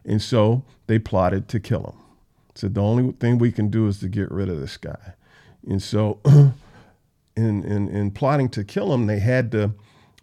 And 0.05 0.21
so 0.21 0.63
they 0.87 0.99
plotted 0.99 1.47
to 1.49 1.59
kill 1.59 1.83
him. 1.83 2.01
So 2.55 2.67
the 2.67 2.81
only 2.81 3.13
thing 3.13 3.37
we 3.37 3.51
can 3.51 3.69
do 3.69 3.87
is 3.87 3.99
to 3.99 4.09
get 4.09 4.29
rid 4.31 4.49
of 4.49 4.59
this 4.59 4.77
guy. 4.77 5.13
And 5.67 5.81
so 5.81 6.19
in, 6.25 7.63
in, 7.63 7.87
in 7.87 8.11
plotting 8.11 8.49
to 8.49 8.63
kill 8.63 8.93
him, 8.93 9.07
they 9.07 9.19
had 9.19 9.51
to, 9.51 9.71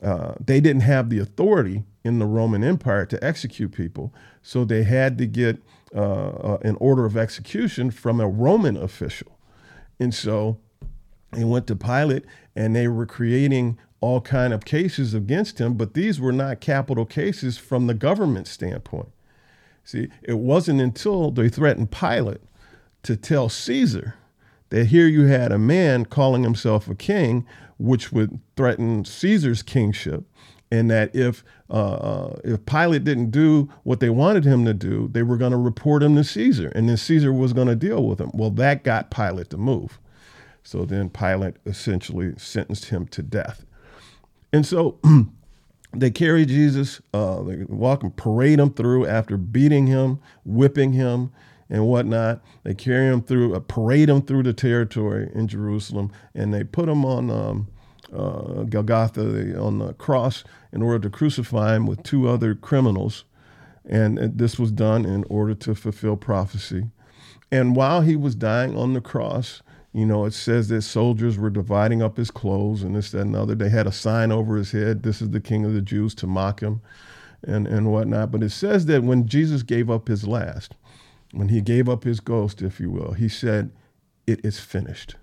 uh, 0.02 0.34
they 0.44 0.60
didn't 0.60 0.82
have 0.82 1.10
the 1.10 1.18
authority 1.18 1.84
in 2.04 2.18
the 2.18 2.26
Roman 2.26 2.62
Empire 2.62 3.06
to 3.06 3.24
execute 3.24 3.72
people. 3.72 4.12
So 4.42 4.64
they 4.64 4.82
had 4.82 5.18
to 5.18 5.26
get 5.26 5.62
uh, 5.94 6.00
uh, 6.00 6.58
an 6.62 6.76
order 6.80 7.04
of 7.04 7.16
execution 7.16 7.90
from 7.90 8.20
a 8.20 8.28
Roman 8.28 8.76
official. 8.76 9.38
And 9.98 10.14
so 10.14 10.58
they 11.32 11.44
went 11.44 11.66
to 11.68 11.76
Pilate 11.76 12.24
and 12.54 12.74
they 12.74 12.88
were 12.88 13.06
creating 13.06 13.78
all 14.00 14.20
kind 14.20 14.52
of 14.52 14.64
cases 14.64 15.12
against 15.14 15.60
him, 15.60 15.74
but 15.74 15.94
these 15.94 16.20
were 16.20 16.32
not 16.32 16.60
capital 16.60 17.04
cases 17.04 17.58
from 17.58 17.86
the 17.86 17.94
government 17.94 18.46
standpoint. 18.46 19.08
See, 19.88 20.08
it 20.22 20.36
wasn't 20.36 20.82
until 20.82 21.30
they 21.30 21.48
threatened 21.48 21.90
Pilate 21.90 22.42
to 23.04 23.16
tell 23.16 23.48
Caesar 23.48 24.16
that 24.68 24.88
here 24.88 25.06
you 25.06 25.24
had 25.24 25.50
a 25.50 25.56
man 25.56 26.04
calling 26.04 26.42
himself 26.42 26.90
a 26.90 26.94
king, 26.94 27.46
which 27.78 28.12
would 28.12 28.38
threaten 28.54 29.06
Caesar's 29.06 29.62
kingship, 29.62 30.24
and 30.70 30.90
that 30.90 31.16
if 31.16 31.42
uh, 31.70 31.94
uh 31.94 32.38
if 32.44 32.66
Pilate 32.66 33.04
didn't 33.04 33.30
do 33.30 33.70
what 33.82 34.00
they 34.00 34.10
wanted 34.10 34.44
him 34.44 34.66
to 34.66 34.74
do, 34.74 35.08
they 35.10 35.22
were 35.22 35.38
going 35.38 35.52
to 35.52 35.56
report 35.56 36.02
him 36.02 36.16
to 36.16 36.24
Caesar, 36.24 36.70
and 36.74 36.86
then 36.86 36.98
Caesar 36.98 37.32
was 37.32 37.54
going 37.54 37.68
to 37.68 37.74
deal 37.74 38.04
with 38.04 38.20
him. 38.20 38.30
Well, 38.34 38.50
that 38.50 38.84
got 38.84 39.10
Pilate 39.10 39.48
to 39.48 39.56
move. 39.56 39.98
So 40.64 40.84
then 40.84 41.08
Pilate 41.08 41.56
essentially 41.64 42.34
sentenced 42.36 42.90
him 42.90 43.06
to 43.06 43.22
death. 43.22 43.64
And 44.52 44.66
so 44.66 44.98
they 45.94 46.10
carry 46.10 46.44
Jesus, 46.44 47.00
uh, 47.14 47.42
they 47.42 47.64
walk 47.64 48.02
and 48.02 48.14
parade 48.14 48.60
him 48.60 48.72
through 48.72 49.06
after 49.06 49.36
beating 49.36 49.86
him, 49.86 50.20
whipping 50.44 50.92
him, 50.92 51.30
and 51.70 51.86
whatnot. 51.86 52.42
They 52.62 52.74
carry 52.74 53.06
him 53.06 53.22
through, 53.22 53.54
uh, 53.54 53.60
parade 53.60 54.08
him 54.08 54.22
through 54.22 54.42
the 54.44 54.52
territory 54.52 55.30
in 55.34 55.48
Jerusalem, 55.48 56.12
and 56.34 56.52
they 56.52 56.64
put 56.64 56.88
him 56.88 57.04
on 57.04 57.30
um, 57.30 57.68
uh, 58.12 58.64
Golgotha, 58.64 59.60
on 59.60 59.78
the 59.78 59.94
cross, 59.94 60.44
in 60.72 60.82
order 60.82 60.98
to 61.00 61.10
crucify 61.10 61.76
him 61.76 61.86
with 61.86 62.02
two 62.02 62.28
other 62.28 62.54
criminals. 62.54 63.24
And 63.84 64.18
this 64.18 64.58
was 64.58 64.70
done 64.70 65.06
in 65.06 65.24
order 65.30 65.54
to 65.54 65.74
fulfill 65.74 66.16
prophecy. 66.16 66.90
And 67.50 67.74
while 67.74 68.02
he 68.02 68.16
was 68.16 68.34
dying 68.34 68.76
on 68.76 68.92
the 68.92 69.00
cross, 69.00 69.62
You 69.98 70.06
know, 70.06 70.26
it 70.26 70.32
says 70.32 70.68
that 70.68 70.82
soldiers 70.82 71.36
were 71.36 71.50
dividing 71.50 72.02
up 72.02 72.18
his 72.18 72.30
clothes 72.30 72.84
and 72.84 72.94
this, 72.94 73.10
that, 73.10 73.22
and 73.22 73.34
the 73.34 73.42
other. 73.42 73.56
They 73.56 73.68
had 73.68 73.88
a 73.88 73.92
sign 73.92 74.30
over 74.30 74.56
his 74.56 74.70
head, 74.70 75.02
This 75.02 75.20
is 75.20 75.30
the 75.30 75.40
King 75.40 75.64
of 75.64 75.72
the 75.72 75.82
Jews, 75.82 76.14
to 76.16 76.26
mock 76.28 76.60
him 76.60 76.80
and, 77.42 77.66
and 77.66 77.90
whatnot. 77.90 78.30
But 78.30 78.44
it 78.44 78.50
says 78.50 78.86
that 78.86 79.02
when 79.02 79.26
Jesus 79.26 79.64
gave 79.64 79.90
up 79.90 80.06
his 80.06 80.24
last, 80.24 80.76
when 81.32 81.48
he 81.48 81.60
gave 81.60 81.88
up 81.88 82.04
his 82.04 82.20
ghost, 82.20 82.62
if 82.62 82.78
you 82.78 82.92
will, 82.92 83.14
he 83.14 83.28
said, 83.28 83.72
It 84.24 84.44
is 84.44 84.60
finished 84.60 85.16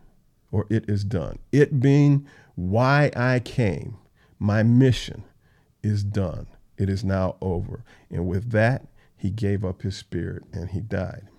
or 0.52 0.66
it 0.70 0.90
is 0.90 1.06
done. 1.06 1.40
It 1.54 1.80
being 1.80 2.28
why 2.56 3.12
I 3.16 3.40
came, 3.40 3.96
my 4.40 4.62
mission 4.62 5.24
is 5.84 6.04
done. 6.04 6.48
It 6.78 6.90
is 6.90 7.02
now 7.02 7.38
over. 7.40 7.86
And 8.12 8.28
with 8.28 8.52
that, 8.52 8.88
he 9.16 9.30
gave 9.30 9.64
up 9.64 9.84
his 9.84 9.96
spirit 9.96 10.44
and 10.52 10.72
he 10.72 10.82
died. 10.82 11.30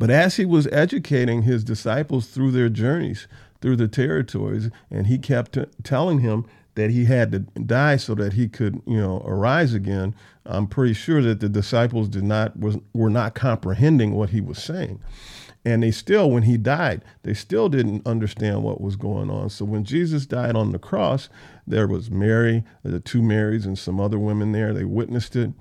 But 0.00 0.10
as 0.10 0.36
he 0.36 0.46
was 0.46 0.66
educating 0.72 1.42
his 1.42 1.62
disciples 1.62 2.28
through 2.28 2.52
their 2.52 2.70
journeys 2.70 3.28
through 3.60 3.76
the 3.76 3.86
territories, 3.86 4.70
and 4.90 5.08
he 5.08 5.18
kept 5.18 5.52
t- 5.52 5.66
telling 5.82 6.20
him 6.20 6.46
that 6.74 6.88
he 6.88 7.04
had 7.04 7.30
to 7.32 7.40
die 7.40 7.96
so 7.96 8.14
that 8.14 8.32
he 8.32 8.48
could, 8.48 8.80
you 8.86 8.96
know, 8.96 9.22
arise 9.26 9.74
again. 9.74 10.14
I'm 10.46 10.66
pretty 10.66 10.94
sure 10.94 11.20
that 11.20 11.40
the 11.40 11.50
disciples 11.50 12.08
did 12.08 12.24
not 12.24 12.58
was 12.58 12.78
were 12.94 13.10
not 13.10 13.34
comprehending 13.34 14.14
what 14.14 14.30
he 14.30 14.40
was 14.40 14.56
saying. 14.56 15.02
And 15.66 15.82
they 15.82 15.90
still, 15.90 16.30
when 16.30 16.44
he 16.44 16.56
died, 16.56 17.04
they 17.22 17.34
still 17.34 17.68
didn't 17.68 18.06
understand 18.06 18.62
what 18.62 18.80
was 18.80 18.96
going 18.96 19.28
on. 19.28 19.50
So 19.50 19.66
when 19.66 19.84
Jesus 19.84 20.24
died 20.24 20.56
on 20.56 20.72
the 20.72 20.78
cross, 20.78 21.28
there 21.66 21.86
was 21.86 22.10
Mary, 22.10 22.64
the 22.82 23.00
two 23.00 23.20
Marys, 23.20 23.66
and 23.66 23.78
some 23.78 24.00
other 24.00 24.18
women 24.18 24.52
there. 24.52 24.72
They 24.72 24.86
witnessed 24.86 25.36
it, 25.36 25.52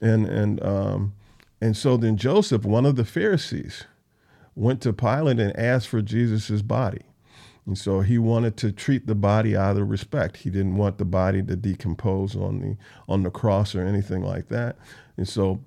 and 0.00 0.24
and 0.24 0.62
um, 0.62 1.14
and 1.60 1.76
so 1.76 1.96
then 1.96 2.16
Joseph, 2.16 2.64
one 2.64 2.86
of 2.86 2.96
the 2.96 3.04
Pharisees, 3.04 3.84
went 4.54 4.80
to 4.82 4.92
Pilate 4.92 5.40
and 5.40 5.56
asked 5.58 5.88
for 5.88 6.02
Jesus' 6.02 6.62
body. 6.62 7.02
And 7.66 7.76
so 7.76 8.00
he 8.00 8.16
wanted 8.16 8.56
to 8.58 8.72
treat 8.72 9.06
the 9.06 9.14
body 9.14 9.54
out 9.54 9.76
of 9.76 9.90
respect. 9.90 10.38
He 10.38 10.50
didn't 10.50 10.76
want 10.76 10.96
the 10.96 11.04
body 11.04 11.42
to 11.42 11.54
decompose 11.54 12.34
on 12.34 12.60
the 12.60 12.76
on 13.06 13.24
the 13.24 13.30
cross 13.30 13.74
or 13.74 13.82
anything 13.82 14.22
like 14.22 14.48
that. 14.48 14.76
And 15.18 15.28
so 15.28 15.60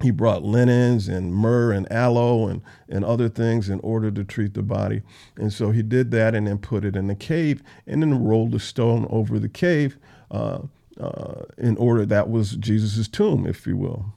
he 0.00 0.10
brought 0.10 0.44
linens 0.44 1.08
and 1.08 1.34
myrrh 1.34 1.72
and 1.72 1.90
aloe 1.90 2.46
and, 2.48 2.62
and 2.88 3.04
other 3.04 3.28
things 3.28 3.68
in 3.68 3.80
order 3.80 4.10
to 4.10 4.24
treat 4.24 4.54
the 4.54 4.62
body. 4.62 5.02
And 5.36 5.52
so 5.52 5.70
he 5.70 5.82
did 5.82 6.10
that 6.12 6.34
and 6.34 6.46
then 6.46 6.58
put 6.58 6.84
it 6.84 6.96
in 6.96 7.06
the 7.06 7.14
cave 7.14 7.62
and 7.86 8.02
then 8.02 8.22
rolled 8.22 8.54
a 8.54 8.60
stone 8.60 9.06
over 9.10 9.38
the 9.38 9.48
cave 9.48 9.96
uh, 10.30 10.60
uh, 11.00 11.42
in 11.58 11.76
order 11.76 12.04
that 12.06 12.30
was 12.30 12.56
Jesus' 12.56 13.08
tomb, 13.08 13.46
if 13.46 13.66
you 13.66 13.76
will. 13.76 14.14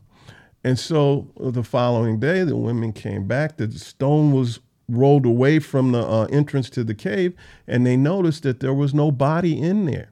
And 0.65 0.79
so 0.79 1.27
the 1.39 1.63
following 1.63 2.19
day, 2.19 2.43
the 2.43 2.55
women 2.55 2.91
came 2.91 3.27
back. 3.27 3.57
The 3.57 3.71
stone 3.73 4.31
was 4.31 4.61
rolled 4.89 5.27
away 5.27 5.59
from 5.59 5.91
the 5.91 6.03
uh, 6.03 6.25
entrance 6.31 6.71
to 6.71 6.83
the 6.83 6.95
cave, 6.95 7.35
and 7.67 7.85
they 7.85 7.95
noticed 7.95 8.41
that 8.43 8.61
there 8.61 8.73
was 8.73 8.91
no 8.91 9.11
body 9.11 9.61
in 9.61 9.85
there. 9.85 10.11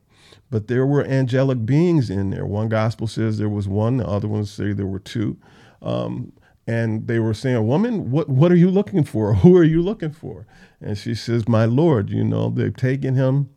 But 0.52 0.68
there 0.68 0.86
were 0.86 1.04
angelic 1.06 1.66
beings 1.66 2.12
in 2.12 2.30
there. 2.30 2.46
One 2.46 2.70
gospel 2.70 3.08
says 3.08 3.40
there 3.40 3.50
was 3.50 3.68
one, 3.68 3.98
the 3.98 4.08
other 4.08 4.28
ones 4.28 4.52
say 4.52 4.74
there 4.74 4.86
were 4.86 5.00
two. 5.00 5.38
Um, 5.82 6.32
and 6.68 7.08
they 7.08 7.18
were 7.18 7.34
saying, 7.34 7.66
Woman, 7.66 8.12
what, 8.12 8.30
what 8.30 8.52
are 8.52 8.56
you 8.56 8.70
looking 8.70 9.04
for? 9.04 9.34
Who 9.38 9.58
are 9.58 9.64
you 9.64 9.82
looking 9.82 10.12
for? 10.12 10.46
And 10.80 11.00
she 11.00 11.16
says, 11.16 11.48
My 11.48 11.66
Lord, 11.66 12.12
you 12.12 12.24
know, 12.24 12.52
they've 12.52 12.76
taken 12.76 13.16
him 13.16 13.50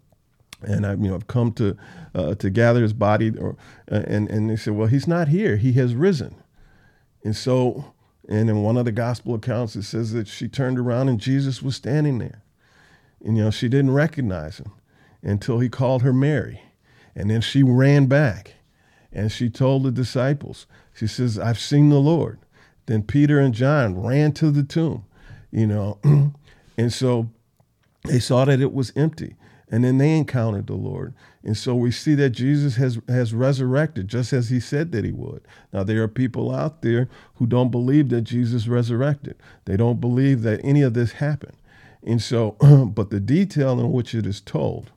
and 0.62 0.86
I, 0.86 0.92
you 0.92 1.08
know, 1.10 1.14
I've 1.14 1.26
come 1.26 1.52
to 1.52 1.76
uh, 2.14 2.34
to 2.36 2.48
gather 2.48 2.80
his 2.80 2.94
body. 2.94 3.36
Or, 3.36 3.56
uh, 3.92 4.02
and 4.06 4.30
and 4.30 4.48
they 4.48 4.56
said, 4.56 4.72
well, 4.72 4.88
he's 4.88 5.06
not 5.06 5.28
here; 5.28 5.58
he 5.58 5.74
has 5.74 5.94
risen. 5.94 6.34
And 7.26 7.34
so, 7.34 7.92
and 8.28 8.48
in 8.48 8.62
one 8.62 8.76
of 8.76 8.84
the 8.84 8.92
gospel 8.92 9.34
accounts, 9.34 9.74
it 9.74 9.82
says 9.82 10.12
that 10.12 10.28
she 10.28 10.46
turned 10.46 10.78
around 10.78 11.08
and 11.08 11.18
Jesus 11.18 11.60
was 11.60 11.74
standing 11.74 12.18
there. 12.18 12.40
And, 13.24 13.36
you 13.36 13.42
know, 13.42 13.50
she 13.50 13.68
didn't 13.68 13.90
recognize 13.90 14.58
him 14.58 14.70
until 15.22 15.58
he 15.58 15.68
called 15.68 16.02
her 16.02 16.12
Mary. 16.12 16.60
And 17.16 17.28
then 17.28 17.40
she 17.40 17.64
ran 17.64 18.06
back 18.06 18.54
and 19.12 19.32
she 19.32 19.50
told 19.50 19.82
the 19.82 19.90
disciples, 19.90 20.68
she 20.94 21.08
says, 21.08 21.36
I've 21.36 21.58
seen 21.58 21.88
the 21.88 21.98
Lord. 21.98 22.38
Then 22.86 23.02
Peter 23.02 23.40
and 23.40 23.52
John 23.52 24.00
ran 24.00 24.30
to 24.34 24.52
the 24.52 24.62
tomb, 24.62 25.04
you 25.50 25.66
know. 25.66 25.98
and 26.78 26.92
so 26.92 27.28
they 28.04 28.20
saw 28.20 28.44
that 28.44 28.60
it 28.60 28.72
was 28.72 28.92
empty 28.94 29.34
and 29.70 29.84
then 29.84 29.98
they 29.98 30.16
encountered 30.16 30.66
the 30.66 30.74
Lord. 30.74 31.14
And 31.42 31.56
so 31.56 31.74
we 31.74 31.90
see 31.90 32.14
that 32.16 32.30
Jesus 32.30 32.76
has 32.76 33.00
has 33.08 33.34
resurrected 33.34 34.08
just 34.08 34.32
as 34.32 34.48
he 34.48 34.60
said 34.60 34.92
that 34.92 35.04
he 35.04 35.12
would. 35.12 35.42
Now 35.72 35.82
there 35.82 36.02
are 36.02 36.08
people 36.08 36.54
out 36.54 36.82
there 36.82 37.08
who 37.36 37.46
don't 37.46 37.70
believe 37.70 38.08
that 38.10 38.22
Jesus 38.22 38.68
resurrected. 38.68 39.36
They 39.64 39.76
don't 39.76 40.00
believe 40.00 40.42
that 40.42 40.60
any 40.64 40.82
of 40.82 40.94
this 40.94 41.12
happened. 41.12 41.56
And 42.02 42.22
so 42.22 42.52
but 42.94 43.10
the 43.10 43.20
detail 43.20 43.80
in 43.80 43.92
which 43.92 44.14
it 44.14 44.26
is 44.26 44.40
told 44.40 44.92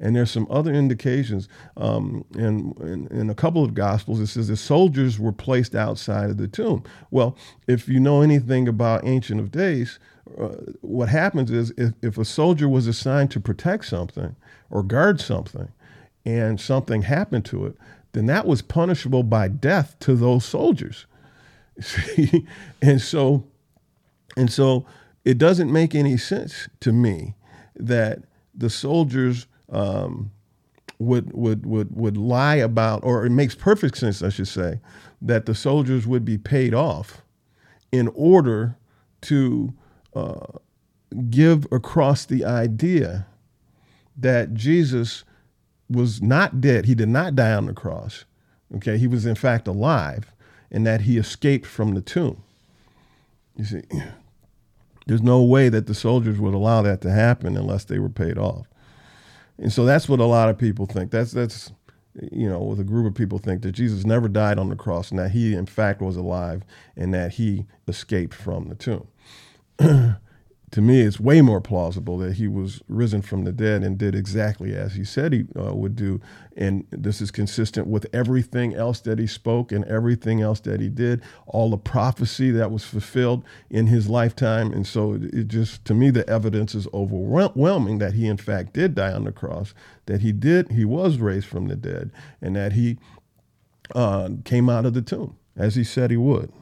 and 0.00 0.14
there's 0.14 0.30
some 0.30 0.46
other 0.50 0.72
indications 0.72 1.48
um, 1.76 2.24
in, 2.34 2.72
in, 2.80 3.08
in, 3.10 3.30
a 3.30 3.34
couple 3.34 3.64
of 3.64 3.74
Gospels. 3.74 4.20
It 4.20 4.28
says 4.28 4.48
the 4.48 4.56
soldiers 4.56 5.18
were 5.18 5.32
placed 5.32 5.74
outside 5.74 6.30
of 6.30 6.36
the 6.36 6.48
tomb. 6.48 6.84
Well, 7.10 7.36
if 7.66 7.88
you 7.88 7.98
know 7.98 8.22
anything 8.22 8.68
about 8.68 9.04
Ancient 9.04 9.40
of 9.40 9.50
Days, 9.50 9.98
uh, 10.38 10.72
what 10.80 11.08
happens 11.08 11.50
is 11.50 11.72
if, 11.76 11.92
if 12.02 12.18
a 12.18 12.24
soldier 12.24 12.68
was 12.68 12.86
assigned 12.86 13.30
to 13.32 13.40
protect 13.40 13.86
something 13.86 14.36
or 14.70 14.82
guard 14.82 15.20
something 15.20 15.68
and 16.24 16.60
something 16.60 17.02
happened 17.02 17.44
to 17.46 17.66
it, 17.66 17.76
then 18.12 18.26
that 18.26 18.46
was 18.46 18.62
punishable 18.62 19.22
by 19.22 19.48
death 19.48 19.96
to 20.00 20.14
those 20.14 20.44
soldiers. 20.44 21.06
See? 21.80 22.46
and 22.82 23.00
so 23.00 23.44
and 24.36 24.52
so 24.52 24.86
it 25.24 25.38
doesn't 25.38 25.72
make 25.72 25.94
any 25.94 26.16
sense 26.16 26.68
to 26.80 26.92
me 26.92 27.34
that 27.76 28.20
the 28.54 28.70
soldiers 28.70 29.46
um, 29.70 30.30
would 30.98 31.32
would 31.32 31.66
would 31.66 31.94
would 31.94 32.16
lie 32.16 32.56
about, 32.56 33.04
or 33.04 33.24
it 33.24 33.30
makes 33.30 33.54
perfect 33.54 33.98
sense, 33.98 34.22
I 34.22 34.30
should 34.30 34.48
say, 34.48 34.80
that 35.20 35.46
the 35.46 35.54
soldiers 35.54 36.06
would 36.06 36.24
be 36.24 36.38
paid 36.38 36.74
off 36.74 37.22
in 37.92 38.08
order 38.14 38.76
to 39.22 39.72
give 41.30 41.66
across 41.72 42.26
the 42.26 42.44
idea 42.44 43.26
that 44.16 44.54
Jesus 44.54 45.24
was 45.88 46.20
not 46.20 46.60
dead. 46.60 46.84
He 46.84 46.94
did 46.94 47.08
not 47.08 47.34
die 47.34 47.52
on 47.52 47.66
the 47.66 47.72
cross. 47.72 48.24
Okay, 48.76 48.98
he 48.98 49.06
was 49.06 49.24
in 49.24 49.34
fact 49.34 49.66
alive, 49.66 50.34
and 50.70 50.86
that 50.86 51.02
he 51.02 51.16
escaped 51.16 51.66
from 51.66 51.94
the 51.94 52.02
tomb. 52.02 52.42
You 53.56 53.64
see, 53.64 53.82
there's 55.06 55.22
no 55.22 55.42
way 55.42 55.70
that 55.70 55.86
the 55.86 55.94
soldiers 55.94 56.38
would 56.38 56.54
allow 56.54 56.82
that 56.82 57.00
to 57.02 57.10
happen 57.10 57.56
unless 57.56 57.84
they 57.84 57.98
were 57.98 58.10
paid 58.10 58.36
off. 58.36 58.66
And 59.56 59.72
so 59.72 59.84
that's 59.84 60.08
what 60.08 60.20
a 60.20 60.24
lot 60.24 60.50
of 60.50 60.58
people 60.58 60.86
think. 60.86 61.10
That's 61.10 61.32
that's 61.32 61.72
you 62.32 62.48
know, 62.48 62.60
with 62.60 62.80
a 62.80 62.84
group 62.84 63.06
of 63.06 63.14
people 63.14 63.38
think 63.38 63.62
that 63.62 63.72
Jesus 63.72 64.04
never 64.04 64.28
died 64.28 64.58
on 64.58 64.68
the 64.68 64.76
cross 64.76 65.10
and 65.10 65.18
that 65.18 65.30
he 65.30 65.54
in 65.54 65.66
fact 65.66 66.00
was 66.00 66.16
alive 66.16 66.62
and 66.96 67.14
that 67.14 67.32
he 67.32 67.66
escaped 67.86 68.34
from 68.34 68.68
the 68.68 68.74
tomb. 68.74 69.06
to 70.70 70.82
me, 70.82 71.00
it's 71.00 71.18
way 71.18 71.40
more 71.40 71.60
plausible 71.60 72.18
that 72.18 72.34
he 72.34 72.46
was 72.46 72.82
risen 72.88 73.22
from 73.22 73.44
the 73.44 73.52
dead 73.52 73.82
and 73.82 73.96
did 73.96 74.14
exactly 74.14 74.74
as 74.74 74.94
he 74.94 75.04
said 75.04 75.32
he 75.32 75.46
uh, 75.58 75.74
would 75.74 75.96
do. 75.96 76.20
And 76.56 76.86
this 76.90 77.20
is 77.20 77.30
consistent 77.30 77.86
with 77.86 78.06
everything 78.12 78.74
else 78.74 79.00
that 79.00 79.18
he 79.18 79.26
spoke 79.26 79.72
and 79.72 79.84
everything 79.86 80.42
else 80.42 80.60
that 80.60 80.80
he 80.80 80.88
did, 80.88 81.22
all 81.46 81.70
the 81.70 81.78
prophecy 81.78 82.50
that 82.50 82.70
was 82.70 82.84
fulfilled 82.84 83.44
in 83.70 83.86
his 83.86 84.08
lifetime. 84.08 84.72
And 84.72 84.86
so 84.86 85.14
it 85.14 85.48
just, 85.48 85.84
to 85.86 85.94
me, 85.94 86.10
the 86.10 86.28
evidence 86.28 86.74
is 86.74 86.86
overwhelming 86.92 87.98
that 87.98 88.14
he, 88.14 88.26
in 88.26 88.36
fact, 88.36 88.74
did 88.74 88.94
die 88.94 89.12
on 89.12 89.24
the 89.24 89.32
cross, 89.32 89.72
that 90.06 90.20
he 90.20 90.32
did, 90.32 90.72
he 90.72 90.84
was 90.84 91.18
raised 91.18 91.46
from 91.46 91.68
the 91.68 91.76
dead, 91.76 92.10
and 92.42 92.56
that 92.56 92.72
he 92.72 92.98
uh, 93.94 94.30
came 94.44 94.68
out 94.68 94.84
of 94.84 94.92
the 94.92 95.02
tomb 95.02 95.36
as 95.56 95.74
he 95.74 95.84
said 95.84 96.10
he 96.10 96.16
would. 96.16 96.52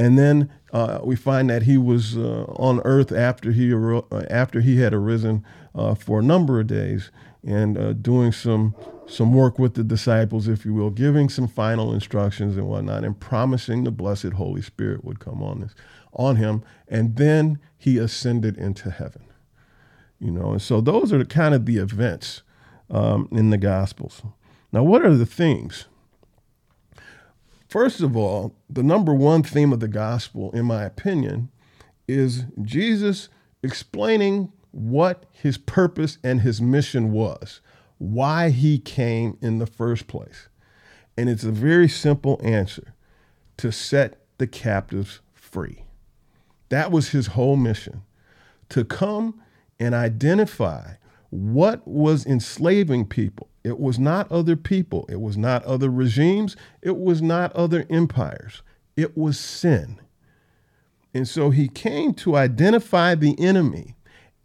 And 0.00 0.18
then 0.18 0.50
uh, 0.72 1.00
we 1.04 1.14
find 1.14 1.50
that 1.50 1.64
he 1.64 1.76
was 1.76 2.16
uh, 2.16 2.44
on 2.56 2.80
earth 2.86 3.12
after 3.12 3.52
he 3.52 3.74
uh, 3.74 4.00
after 4.30 4.62
he 4.62 4.78
had 4.78 4.94
arisen 4.94 5.44
uh, 5.74 5.94
for 5.94 6.20
a 6.20 6.22
number 6.22 6.58
of 6.58 6.68
days 6.68 7.10
and 7.46 7.76
uh, 7.76 7.92
doing 7.92 8.32
some 8.32 8.74
some 9.06 9.34
work 9.34 9.58
with 9.58 9.74
the 9.74 9.84
disciples, 9.84 10.48
if 10.48 10.64
you 10.64 10.72
will, 10.72 10.88
giving 10.88 11.28
some 11.28 11.46
final 11.46 11.92
instructions 11.92 12.56
and 12.56 12.66
whatnot, 12.66 13.04
and 13.04 13.20
promising 13.20 13.84
the 13.84 13.90
blessed 13.90 14.32
Holy 14.32 14.62
Spirit 14.62 15.04
would 15.04 15.20
come 15.20 15.42
on 15.42 15.60
this 15.60 15.74
on 16.14 16.36
him, 16.36 16.62
and 16.88 17.16
then 17.16 17.58
he 17.76 17.98
ascended 17.98 18.56
into 18.56 18.90
heaven. 18.90 19.24
You 20.18 20.30
know, 20.30 20.52
and 20.52 20.62
so 20.62 20.80
those 20.80 21.12
are 21.12 21.22
kind 21.26 21.54
of 21.54 21.66
the 21.66 21.76
events 21.76 22.40
um, 22.88 23.28
in 23.32 23.50
the 23.50 23.58
Gospels. 23.58 24.22
Now, 24.72 24.82
what 24.82 25.04
are 25.04 25.14
the 25.14 25.26
themes? 25.26 25.88
First 27.70 28.00
of 28.00 28.16
all, 28.16 28.56
the 28.68 28.82
number 28.82 29.14
one 29.14 29.44
theme 29.44 29.72
of 29.72 29.78
the 29.78 29.86
gospel, 29.86 30.50
in 30.50 30.64
my 30.64 30.82
opinion, 30.82 31.50
is 32.08 32.42
Jesus 32.60 33.28
explaining 33.62 34.52
what 34.72 35.24
his 35.30 35.56
purpose 35.56 36.18
and 36.24 36.40
his 36.40 36.60
mission 36.60 37.12
was, 37.12 37.60
why 37.98 38.50
he 38.50 38.80
came 38.80 39.38
in 39.40 39.58
the 39.58 39.68
first 39.68 40.08
place. 40.08 40.48
And 41.16 41.30
it's 41.30 41.44
a 41.44 41.52
very 41.52 41.88
simple 41.88 42.40
answer 42.42 42.92
to 43.58 43.70
set 43.70 44.20
the 44.38 44.48
captives 44.48 45.20
free. 45.32 45.84
That 46.70 46.90
was 46.90 47.10
his 47.10 47.28
whole 47.28 47.54
mission 47.54 48.02
to 48.70 48.84
come 48.84 49.40
and 49.78 49.94
identify 49.94 50.94
what 51.28 51.86
was 51.86 52.26
enslaving 52.26 53.06
people. 53.06 53.48
It 53.62 53.78
was 53.78 53.98
not 53.98 54.30
other 54.32 54.56
people, 54.56 55.06
it 55.10 55.20
was 55.20 55.36
not 55.36 55.64
other 55.64 55.90
regimes, 55.90 56.56
it 56.80 56.96
was 56.96 57.20
not 57.20 57.52
other 57.52 57.86
empires, 57.90 58.62
it 58.96 59.16
was 59.16 59.38
sin. 59.38 60.00
And 61.12 61.28
so 61.28 61.50
he 61.50 61.68
came 61.68 62.14
to 62.14 62.36
identify 62.36 63.14
the 63.14 63.38
enemy 63.38 63.96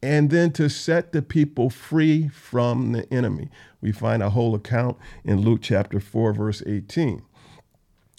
and 0.01 0.29
then 0.29 0.51
to 0.51 0.69
set 0.69 1.13
the 1.13 1.21
people 1.21 1.69
free 1.69 2.27
from 2.27 2.91
the 2.91 3.11
enemy. 3.11 3.49
We 3.81 3.91
find 3.91 4.21
a 4.21 4.31
whole 4.31 4.53
account 4.53 4.97
in 5.23 5.41
Luke 5.41 5.61
chapter 5.61 5.99
4, 5.99 6.33
verse 6.33 6.61
18. 6.65 7.21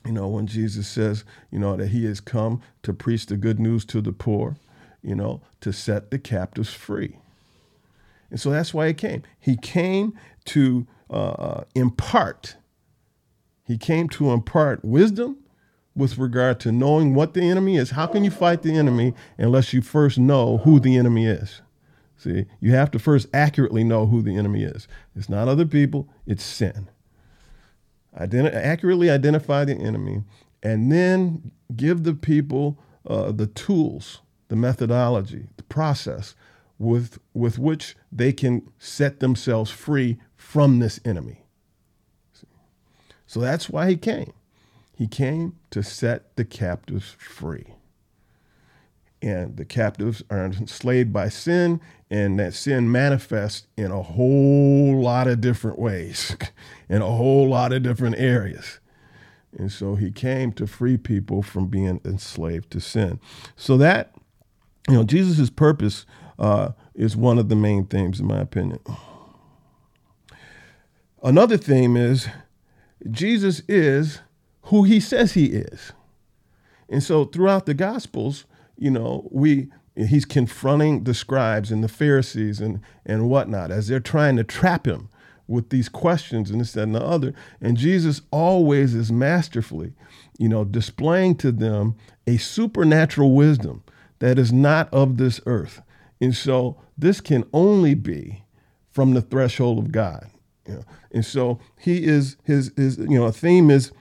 You 0.05 0.13
know, 0.13 0.29
when 0.29 0.47
Jesus 0.47 0.87
says, 0.89 1.25
you 1.51 1.59
know, 1.59 1.77
that 1.77 1.89
he 1.89 2.05
has 2.07 2.21
come 2.21 2.61
to 2.83 2.93
preach 2.93 3.27
the 3.27 3.37
good 3.37 3.59
news 3.59 3.85
to 3.87 4.01
the 4.01 4.13
poor, 4.13 4.57
you 5.03 5.15
know, 5.15 5.43
to 5.61 5.73
set 5.73 6.11
the 6.11 6.19
captives 6.19 6.73
free. 6.73 7.19
And 8.31 8.41
so 8.41 8.51
that's 8.51 8.75
why 8.75 8.89
he 8.89 8.95
came. 8.95 9.23
He 9.39 9.57
came 9.57 10.19
to 10.47 10.87
uh, 11.11 11.65
impart, 11.75 12.57
he 13.65 13.79
came 13.79 14.09
to 14.11 14.31
impart 14.31 14.85
wisdom 14.85 15.39
with 15.95 16.19
regard 16.19 16.61
to 16.61 16.71
knowing 16.71 17.15
what 17.15 17.35
the 17.35 17.43
enemy 17.43 17.77
is. 17.77 17.91
How 17.91 18.07
can 18.07 18.23
you 18.23 18.31
fight 18.31 18.63
the 18.63 18.77
enemy 18.77 19.15
unless 19.39 19.73
you 19.73 19.81
first 19.81 20.19
know 20.19 20.59
who 20.59 20.79
the 20.79 20.97
enemy 20.97 21.27
is? 21.27 21.63
See, 22.19 22.47
you 22.61 22.73
have 22.73 22.91
to 22.93 22.99
first 22.99 23.29
accurately 23.33 23.85
know 23.85 24.07
who 24.07 24.23
the 24.23 24.37
enemy 24.37 24.63
is. 24.63 24.89
It's 25.15 25.29
not 25.29 25.49
other 25.49 25.67
people, 25.67 26.09
it's 26.27 26.45
sin. 26.45 26.89
Ident- 28.19 28.55
accurately 28.55 29.11
identify 29.11 29.65
the 29.65 29.75
enemy 29.75 30.23
and 30.63 30.91
then 30.91 31.53
give 31.75 32.05
the 32.05 32.15
people 32.15 32.79
uh, 33.07 33.33
the 33.33 33.47
tools, 33.47 34.21
the 34.49 34.57
methodology, 34.57 35.47
the 35.57 35.63
process 35.65 36.35
with, 36.79 37.19
with 37.35 37.59
which 37.59 37.97
they 38.13 38.33
can 38.33 38.71
set 38.79 39.21
themselves 39.21 39.71
free 39.71 40.19
from 40.37 40.79
this 40.79 41.01
enemy. 41.05 41.43
So 43.27 43.41
that's 43.41 43.69
why 43.69 43.89
he 43.89 43.97
came. 43.97 44.33
He 44.95 45.07
came 45.07 45.57
to 45.71 45.83
set 45.83 46.37
the 46.37 46.45
captives 46.45 47.17
free. 47.19 47.75
And 49.21 49.57
the 49.57 49.65
captives 49.65 50.23
are 50.31 50.45
enslaved 50.45 51.13
by 51.13 51.29
sin, 51.29 51.81
and 52.11 52.39
that 52.39 52.55
sin 52.55 52.91
manifests 52.91 53.67
in 53.77 53.91
a 53.91 54.03
whole 54.03 55.01
lot 55.01 55.27
of 55.27 55.41
different 55.41 55.79
ways, 55.79 56.37
in 56.89 57.03
a 57.03 57.11
whole 57.11 57.49
lot 57.49 57.73
of 57.73 57.83
different 57.83 58.17
areas. 58.19 58.79
And 59.59 59.73
so 59.73 59.95
he 59.97 60.11
came 60.11 60.53
to 60.53 60.67
free 60.67 60.97
people 60.97 61.43
from 61.43 61.67
being 61.67 62.01
enslaved 62.05 62.71
to 62.73 62.81
sin. 62.81 63.19
So 63.57 63.77
that, 63.79 64.15
you 64.89 64.95
know, 64.95 65.03
Jesus' 65.03 65.51
purpose 65.51 66.05
uh, 66.39 66.71
is 66.95 67.17
one 67.17 67.39
of 67.39 67.49
the 67.49 67.57
main 67.57 67.87
themes, 67.87 68.21
in 68.21 68.27
my 68.27 68.41
opinion. 68.41 68.81
Another 71.23 71.57
theme 71.57 71.97
is 71.97 72.29
Jesus 73.11 73.63
is 73.69 74.21
who 74.63 74.85
he 74.85 75.01
says 75.01 75.33
he 75.33 75.47
is. 75.47 75.93
And 76.89 77.03
so 77.03 77.25
throughout 77.25 77.67
the 77.67 77.75
Gospels, 77.75 78.45
you 78.77 78.91
know, 78.91 79.29
we 79.31 79.69
he's 79.97 80.27
confronting 80.27 81.05
the 81.05 81.15
scribes 81.15 81.73
and 81.73 81.83
the 81.83 81.89
Pharisees 81.89 82.61
and, 82.61 82.81
and 83.07 83.31
whatnot 83.31 83.71
as 83.71 83.89
they're 83.89 83.99
trying 83.99 84.37
to 84.37 84.45
trap 84.45 84.87
him 84.87 85.09
with 85.49 85.71
these 85.71 85.89
questions 85.89 86.51
and 86.51 86.61
this, 86.61 86.73
that, 86.73 86.83
and 86.83 86.95
the 86.95 87.03
other. 87.03 87.33
And 87.61 87.77
Jesus 87.77 88.21
always 88.31 88.95
is 88.95 89.11
masterfully, 89.11 89.95
you 90.39 90.49
know, 90.49 90.65
displaying 90.65 91.37
to 91.37 91.51
them 91.51 91.97
a 92.27 92.37
supernatural 92.37 93.35
wisdom 93.35 93.83
that 94.19 94.39
is 94.39 94.53
not 94.53 94.93
of 94.93 95.17
this 95.17 95.41
earth. 95.47 95.81
And 96.21 96.35
so 96.35 96.81
this 96.97 97.21
can 97.21 97.45
only 97.53 97.95
be 97.95 98.45
from 98.91 99.15
the 99.15 99.23
threshold 99.23 99.79
of 99.79 99.93
God. 99.93 100.31
You 100.67 100.75
know? 100.77 100.85
And 101.13 101.25
so 101.25 101.61
he 101.79 102.05
is 102.05 102.37
his 102.45 102.73
his 102.77 102.99
you 102.99 103.19
know 103.19 103.27
a 103.27 103.33
theme 103.33 103.71
is 103.71 103.93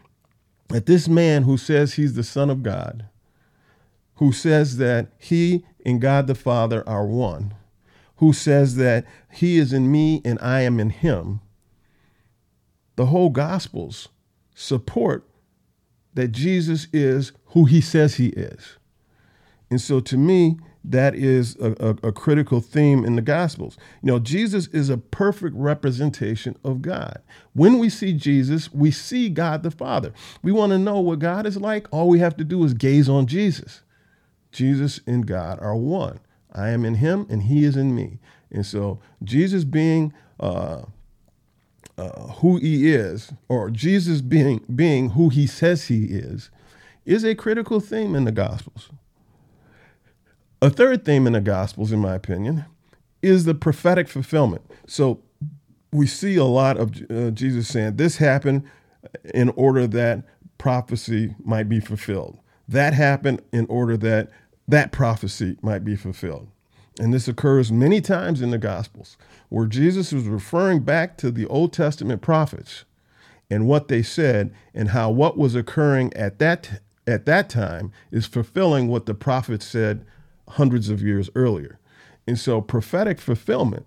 that 0.70 0.86
this 0.86 1.08
man 1.08 1.44
who 1.44 1.58
says 1.58 1.94
he's 1.94 2.14
the 2.14 2.24
son 2.24 2.50
of 2.50 2.64
God, 2.64 3.06
who 4.16 4.32
says 4.32 4.78
that 4.78 5.12
he 5.18 5.64
and 5.86 6.02
God 6.02 6.28
the 6.28 6.36
Father 6.36 6.88
are 6.88 7.06
one, 7.06 7.54
who 8.18 8.34
says 8.34 8.76
that 8.78 9.06
he 9.32 9.58
is 9.58 9.74
in 9.74 9.92
me 9.92 10.22
and 10.26 10.40
I 10.42 10.62
am 10.62 10.80
in 10.80 10.90
him, 10.90 11.42
the 12.96 13.08
whole 13.08 13.30
gospels 13.30 14.08
support 14.56 15.28
that 16.14 16.30
Jesus 16.30 16.88
is 16.94 17.34
who 17.48 17.66
he 17.66 17.82
says 17.82 18.16
he 18.16 18.28
is. 18.30 18.78
And 19.70 19.82
so 19.82 20.00
to 20.00 20.18
me, 20.18 20.58
that 20.90 21.16
is 21.16 21.56
a, 21.58 21.72
a, 21.80 22.10
a, 22.10 22.12
critical 22.12 22.62
theme 22.62 23.04
in 23.04 23.16
the 23.16 23.22
Gospels. 23.22 23.78
You 24.04 24.12
know, 24.12 24.20
Jesus 24.20 24.68
is 24.68 24.90
a 24.90 24.98
perfect 24.98 25.56
representation 25.56 26.56
of 26.64 26.82
God. 26.82 27.22
When 27.54 27.80
we 27.80 27.90
see 27.90 28.14
Jesus, 28.14 28.72
we 28.74 28.92
see 28.92 29.30
God 29.30 29.64
the 29.64 29.72
Father. 29.72 30.14
We 30.44 30.52
want 30.52 30.72
to 30.72 30.78
know 30.78 31.00
what 31.00 31.20
God 31.20 31.46
is 31.46 31.58
like. 31.58 31.88
All 31.92 32.08
we 32.08 32.20
have 32.20 32.38
to 32.38 32.44
do 32.44 32.64
is 32.64 32.74
gaze 32.74 33.10
on 33.10 33.26
Jesus. 33.26 33.82
Jesus 34.52 35.00
and 35.08 35.26
God 35.26 35.60
are 35.60 35.76
one. 35.76 36.20
I 36.54 36.70
am 36.70 36.86
in 36.86 36.96
him 36.96 37.26
and 37.30 37.44
he 37.44 37.66
is 37.66 37.76
in 37.76 37.96
me. 37.96 38.20
And 38.52 38.66
so, 38.66 39.00
Jesus 39.24 39.64
being 39.64 40.14
uh, 40.40 40.84
uh, 41.98 42.10
who 42.10 42.58
he 42.58 42.94
is, 42.94 43.34
or 43.50 43.70
Jesus 43.70 44.22
being, 44.22 44.64
being 44.74 45.12
who 45.12 45.30
he 45.30 45.48
says 45.48 45.86
he 45.86 46.06
is, 46.06 46.50
is 47.06 47.24
a 47.24 47.36
critical 47.36 47.80
theme 47.80 48.16
in 48.16 48.26
the 48.26 48.32
Gospels. 48.32 48.90
A 50.66 50.72
third 50.72 51.06
theme 51.06 51.28
in 51.28 51.34
the 51.34 51.42
Gospels, 51.42 51.92
in 51.92 52.00
my 52.00 52.16
opinion, 52.16 52.66
is 53.22 53.46
the 53.46 53.54
prophetic 53.54 54.08
fulfillment. 54.08 54.64
So 54.88 55.22
we 55.92 56.08
see 56.08 56.38
a 56.38 56.44
lot 56.44 56.78
of 56.78 57.00
uh, 57.08 57.30
Jesus 57.30 57.68
saying, 57.68 57.98
This 57.98 58.18
happened 58.18 58.64
in 59.32 59.50
order 59.50 59.86
that 59.86 60.24
prophecy 60.58 61.36
might 61.44 61.70
be 61.70 61.80
fulfilled. 61.80 62.40
That 62.68 62.96
happened 62.96 63.44
in 63.52 63.68
order 63.68 63.96
that 63.98 64.32
that 64.68 64.92
prophecy 64.92 65.56
might 65.62 65.86
be 65.86 65.96
fulfilled. 65.96 66.48
And 67.00 67.14
this 67.14 67.28
occurs 67.28 67.72
many 67.72 68.02
times 68.02 68.42
in 68.42 68.50
the 68.50 68.58
Gospels 68.58 69.18
where 69.50 69.68
Jesus 69.68 70.12
was 70.12 70.24
referring 70.24 70.80
back 70.80 71.16
to 71.18 71.30
the 71.30 71.46
Old 71.46 71.74
Testament 71.74 72.24
prophets 72.24 72.86
and 73.52 73.68
what 73.68 73.88
they 73.88 74.02
said 74.02 74.52
and 74.74 74.90
how 74.90 75.12
what 75.12 75.38
was 75.38 75.54
occurring 75.54 76.12
at 76.16 76.40
that 76.40 76.82
at 77.06 77.28
that 77.28 77.52
time 77.52 77.92
is 78.10 78.26
fulfilling 78.26 78.88
what 78.88 79.06
the 79.06 79.14
prophets 79.14 79.68
said 79.68 80.04
hundreds 80.50 80.90
of 80.90 81.02
years 81.02 81.30
earlier. 81.36 81.80
And 82.28 82.40
so 82.40 82.62
prophetic 82.62 83.20
fulfillment 83.20 83.86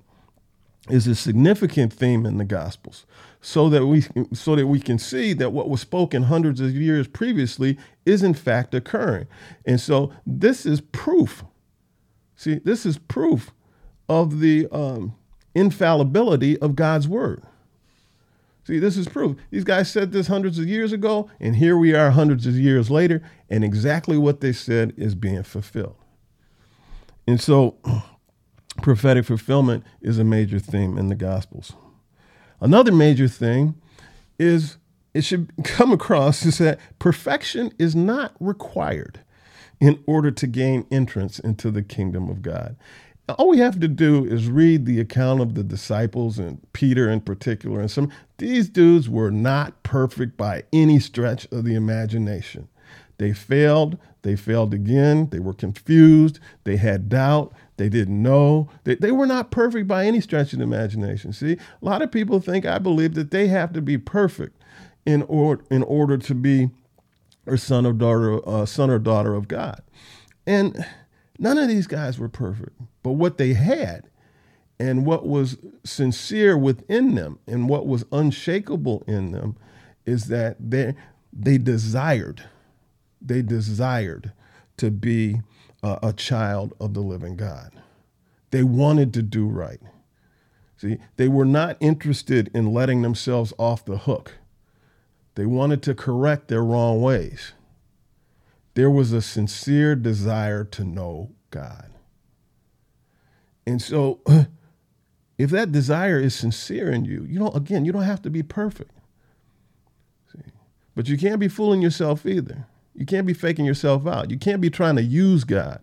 is 0.89 1.07
a 1.07 1.15
significant 1.15 1.93
theme 1.93 2.25
in 2.25 2.39
the 2.39 2.45
gospels 2.45 3.05
so 3.41 3.69
that 3.69 3.87
we 3.87 4.05
so 4.33 4.57
that 4.57 4.67
we 4.67 4.81
can 4.81 4.99
see 4.99 5.33
that 5.35 5.53
what 5.53 5.69
was 5.69 5.81
spoken 5.81 6.25
hundreds 6.25 6.61
of 6.61 6.75
years 6.75 7.07
previously 7.07 7.79
is 8.05 8.23
in 8.23 8.35
fact 8.35 8.75
occurring. 8.75 9.27
And 9.67 9.81
so 9.81 10.13
this 10.27 10.67
is 10.67 10.81
proof. 10.81 11.45
See, 12.37 12.55
this 12.65 12.87
is 12.87 12.99
proof 12.99 13.53
of 14.09 14.41
the 14.41 14.67
um, 14.73 15.15
infallibility 15.55 16.59
of 16.59 16.77
God's 16.77 17.09
word. 17.09 17.43
See, 18.65 18.79
this 18.79 18.97
is 18.97 19.09
proof. 19.09 19.37
These 19.51 19.65
guys 19.65 19.91
said 19.91 20.13
this 20.13 20.27
hundreds 20.27 20.59
of 20.59 20.67
years 20.67 20.93
ago, 20.93 21.31
and 21.41 21.57
here 21.57 21.77
we 21.77 21.95
are 21.95 22.11
hundreds 22.11 22.47
of 22.47 22.55
years 22.55 22.91
later, 22.91 23.23
and 23.49 23.65
exactly 23.65 24.19
what 24.19 24.41
they 24.41 24.53
said 24.53 24.93
is 24.97 25.15
being 25.15 25.43
fulfilled. 25.43 25.97
And 27.29 27.43
so 27.43 27.77
prophetic 28.81 29.27
fulfillment 29.27 29.85
is 30.01 30.19
a 30.19 30.25
major 30.25 30.59
theme 30.59 30.97
in 30.97 31.09
the 31.09 31.15
Gospels. 31.15 31.75
Another 32.59 32.91
major 32.91 33.29
thing 33.29 33.75
is 34.39 34.79
it 35.13 35.25
should 35.25 35.53
come 35.63 35.93
across 35.93 36.47
is 36.47 36.57
that 36.57 36.81
perfection 36.99 37.71
is 37.79 37.95
not 37.95 38.33
required 38.41 39.21
in 39.79 40.03
order 40.07 40.31
to 40.31 40.47
gain 40.47 40.87
entrance 40.91 41.39
into 41.39 41.71
the 41.71 41.83
kingdom 41.83 42.31
of 42.31 42.41
God. 42.41 42.77
All 43.29 43.51
we 43.51 43.59
have 43.59 43.79
to 43.81 43.89
do 43.89 44.25
is 44.25 44.49
read 44.49 44.87
the 44.87 44.99
account 44.99 45.43
of 45.43 45.55
the 45.55 45.63
disciples 45.63 46.39
and 46.39 46.67
Peter 46.73 47.11
in 47.11 47.21
particular. 47.21 47.81
And 47.81 47.91
some 47.91 48.11
these 48.39 48.71
dudes 48.71 49.07
were 49.07 49.31
not 49.31 49.83
perfect 49.83 50.39
by 50.39 50.63
any 50.73 50.99
stretch 50.99 51.47
of 51.53 51.65
the 51.65 51.75
imagination. 51.75 52.69
They 53.19 53.33
failed. 53.33 53.99
They 54.23 54.37
failed 54.37 54.75
again. 54.75 55.29
They 55.31 55.39
were 55.39 55.55
confused. 55.55 56.41
They 56.65 56.77
had 56.77 57.09
doubt. 57.09 57.53
They 57.77 57.89
didn't 57.89 58.21
know. 58.21 58.69
They, 58.85 58.97
they 58.97 59.13
were 59.13 59.27
not 59.27 59.51
perfect 59.51 59.87
by 59.87 60.07
any 60.07 60.21
stretch 60.21 60.53
of 60.53 60.59
the 60.59 60.65
imagination. 60.65 61.33
See, 61.33 61.53
a 61.53 61.85
lot 61.85 62.03
of 62.03 62.11
people 62.11 62.41
think, 62.41 62.67
I 62.67 62.79
believe, 62.79 63.15
that 63.15 63.31
they 63.31 63.49
have 63.49 63.73
to 63.75 63.83
be 63.83 63.99
perfect 63.99 64.61
in, 65.07 65.23
or, 65.23 65.61
in 65.71 65.83
order 65.85 66.19
to 66.19 66.35
be 66.35 66.71
a 67.47 67.57
son 67.57 67.87
or 67.87 67.93
daughter, 67.93 68.47
uh, 68.49 68.67
son 68.67 68.91
or 68.91 68.99
daughter 68.99 69.35
of 69.35 69.49
God. 69.49 69.83
And 70.47 70.85
none 71.39 71.59
of 71.59 71.69
these 71.69 71.87
guys 71.87 72.19
were 72.19 72.29
perfect. 72.29 72.81
But 73.03 73.13
what 73.13 73.39
they 73.39 73.53
had 73.53 74.09
and 74.81 75.07
what 75.07 75.27
was 75.27 75.57
sincere 75.85 76.57
within 76.57 77.15
them 77.15 77.39
and 77.47 77.69
what 77.69 77.87
was 77.87 78.05
unshakable 78.13 79.05
in 79.07 79.33
them 79.33 79.57
is 80.05 80.27
that 80.27 80.57
they, 80.59 80.95
they 81.33 81.59
desired 81.59 82.45
they 83.21 83.43
desired 83.43 84.33
to 84.77 84.91
be 84.91 85.41
a 85.83 86.13
child 86.13 86.75
of 86.81 86.95
the 86.95 87.01
living 87.01 87.37
God. 87.37 87.73
They 88.51 88.63
wanted 88.63 89.13
to 89.15 89.23
do 89.23 89.47
right. 89.47 89.81
See, 90.77 90.99
they 91.17 91.29
were 91.29 91.45
not 91.45 91.77
interested 91.81 92.51
in 92.55 92.73
letting 92.73 93.03
themselves 93.03 93.53
off 93.59 93.85
the 93.85 93.99
hook. 93.99 94.35
They 95.35 95.47
wanted 95.47 95.83
to 95.85 95.95
correct 95.95 96.49
their 96.49 96.65
wrong 96.65 97.03
ways. 97.03 97.53
There 98.75 98.91
was 98.91 99.13
a 99.13 99.21
sincere 99.21 99.97
desire 99.97 100.65
to 100.65 100.85
know 100.85 101.31
God. 101.51 101.91
And 103.67 103.83
so, 103.83 104.21
if 105.39 105.51
that 105.51 105.73
desire 105.73 106.19
is 106.21 106.35
sincere 106.35 106.91
in 106.91 107.05
you, 107.05 107.25
you 107.29 107.39
don't, 107.39 107.57
again, 107.57 107.85
you 107.85 107.93
don't 107.93 108.03
have 108.03 108.23
to 108.23 108.31
be 108.31 108.43
perfect. 108.43 108.93
See? 110.33 110.53
But 110.95 111.09
you 111.09 111.19
can't 111.19 111.41
be 111.41 111.49
fooling 111.49 111.83
yourself 111.83 112.25
either. 112.25 112.67
You 112.99 113.07
can't 113.07 113.27
be 113.27 113.33
faking 113.33 113.65
yourself 113.65 114.07
out. 114.07 114.31
You 114.31 114.39
can't 114.39 114.61
be 114.61 114.71
trying 114.71 114.97
to 114.97 115.03
use 115.03 115.45
God 115.45 115.81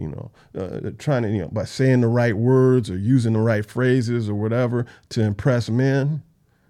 you 0.00 0.08
know, 0.08 0.30
uh, 0.58 0.90
trying 0.98 1.22
to, 1.24 1.28
you 1.30 1.42
know, 1.42 1.48
by 1.48 1.64
saying 1.64 2.00
the 2.00 2.08
right 2.08 2.34
words 2.34 2.90
or 2.90 2.96
using 2.96 3.34
the 3.34 3.38
right 3.38 3.66
phrases 3.66 4.30
or 4.30 4.34
whatever 4.34 4.86
to 5.10 5.20
impress 5.20 5.68
men. 5.68 6.22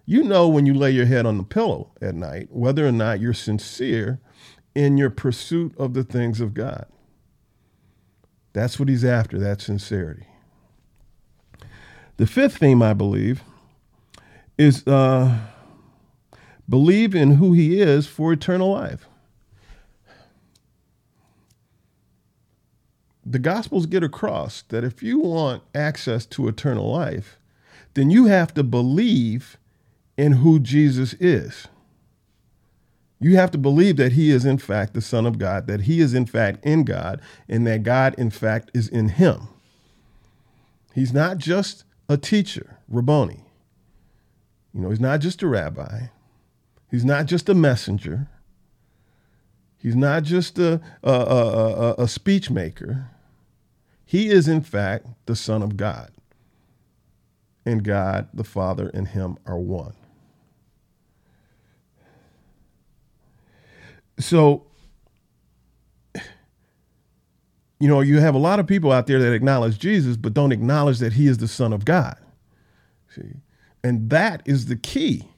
You 0.04 0.24
know 0.24 0.48
when 0.48 0.66
you 0.66 0.74
lay 0.74 0.90
your 0.90 1.06
head 1.06 1.26
on 1.26 1.38
the 1.38 1.44
pillow 1.44 1.92
at 2.02 2.16
night 2.16 2.48
whether 2.50 2.84
or 2.84 2.90
not 2.90 3.20
you're 3.20 3.32
sincere 3.32 4.20
in 4.74 4.98
your 4.98 5.10
pursuit 5.10 5.72
of 5.78 5.94
the 5.94 6.02
things 6.02 6.40
of 6.40 6.54
God. 6.54 6.86
That's 8.52 8.80
what 8.80 8.88
he's 8.88 9.04
after, 9.04 9.38
that 9.38 9.60
sincerity. 9.60 10.26
The 12.16 12.26
fifth 12.26 12.58
theme, 12.58 12.82
I 12.82 12.94
believe, 12.94 13.44
is 14.58 14.84
uh, 14.88 15.38
believe 16.68 17.14
in 17.14 17.36
who 17.36 17.52
he 17.52 17.80
is 17.80 18.08
for 18.08 18.32
eternal 18.32 18.72
life. 18.72 19.06
The 23.24 23.38
Gospels 23.38 23.86
get 23.86 24.02
across 24.02 24.62
that 24.68 24.84
if 24.84 25.02
you 25.02 25.18
want 25.18 25.62
access 25.74 26.24
to 26.26 26.48
eternal 26.48 26.90
life, 26.90 27.38
then 27.94 28.10
you 28.10 28.26
have 28.26 28.54
to 28.54 28.62
believe 28.62 29.58
in 30.16 30.32
who 30.32 30.58
Jesus 30.58 31.14
is. 31.14 31.66
You 33.18 33.36
have 33.36 33.50
to 33.50 33.58
believe 33.58 33.96
that 33.96 34.12
he 34.12 34.30
is, 34.30 34.46
in 34.46 34.56
fact, 34.56 34.94
the 34.94 35.02
Son 35.02 35.26
of 35.26 35.38
God, 35.38 35.66
that 35.66 35.82
he 35.82 36.00
is, 36.00 36.14
in 36.14 36.24
fact, 36.24 36.64
in 36.64 36.84
God, 36.84 37.20
and 37.48 37.66
that 37.66 37.82
God, 37.82 38.14
in 38.16 38.30
fact, 38.30 38.70
is 38.72 38.88
in 38.88 39.10
him. 39.10 39.48
He's 40.94 41.12
not 41.12 41.36
just 41.36 41.84
a 42.08 42.16
teacher, 42.16 42.78
Rabboni. 42.88 43.44
You 44.72 44.80
know, 44.80 44.90
he's 44.90 45.00
not 45.00 45.20
just 45.20 45.42
a 45.42 45.46
rabbi. 45.46 46.06
He's 46.90 47.04
not 47.04 47.26
just 47.26 47.48
a 47.48 47.54
messenger. 47.54 48.28
He's 49.82 49.96
not 49.96 50.24
just 50.24 50.58
a, 50.58 50.80
a, 51.02 51.10
a, 51.10 51.94
a, 51.98 52.08
speech 52.08 52.50
maker. 52.50 53.08
He 54.04 54.28
is, 54.28 54.46
in 54.46 54.60
fact, 54.60 55.06
the 55.24 55.34
Son 55.34 55.62
of 55.62 55.78
God. 55.78 56.10
And 57.64 57.82
God, 57.82 58.28
the 58.34 58.44
Father, 58.44 58.90
and 58.92 59.08
Him 59.08 59.38
are 59.46 59.58
one. 59.58 59.94
So, 64.18 64.66
you 67.78 67.88
know, 67.88 68.02
you 68.02 68.20
have 68.20 68.34
a 68.34 68.38
lot 68.38 68.60
of 68.60 68.66
people 68.66 68.92
out 68.92 69.06
there 69.06 69.18
that 69.18 69.32
acknowledge 69.32 69.78
Jesus, 69.78 70.18
but 70.18 70.34
don't 70.34 70.52
acknowledge 70.52 70.98
that 70.98 71.14
He 71.14 71.26
is 71.26 71.38
the 71.38 71.48
Son 71.48 71.72
of 71.72 71.86
God. 71.86 72.18
See? 73.08 73.32
And 73.82 74.10
that 74.10 74.42
is 74.44 74.66
the 74.66 74.76
key 74.76 75.28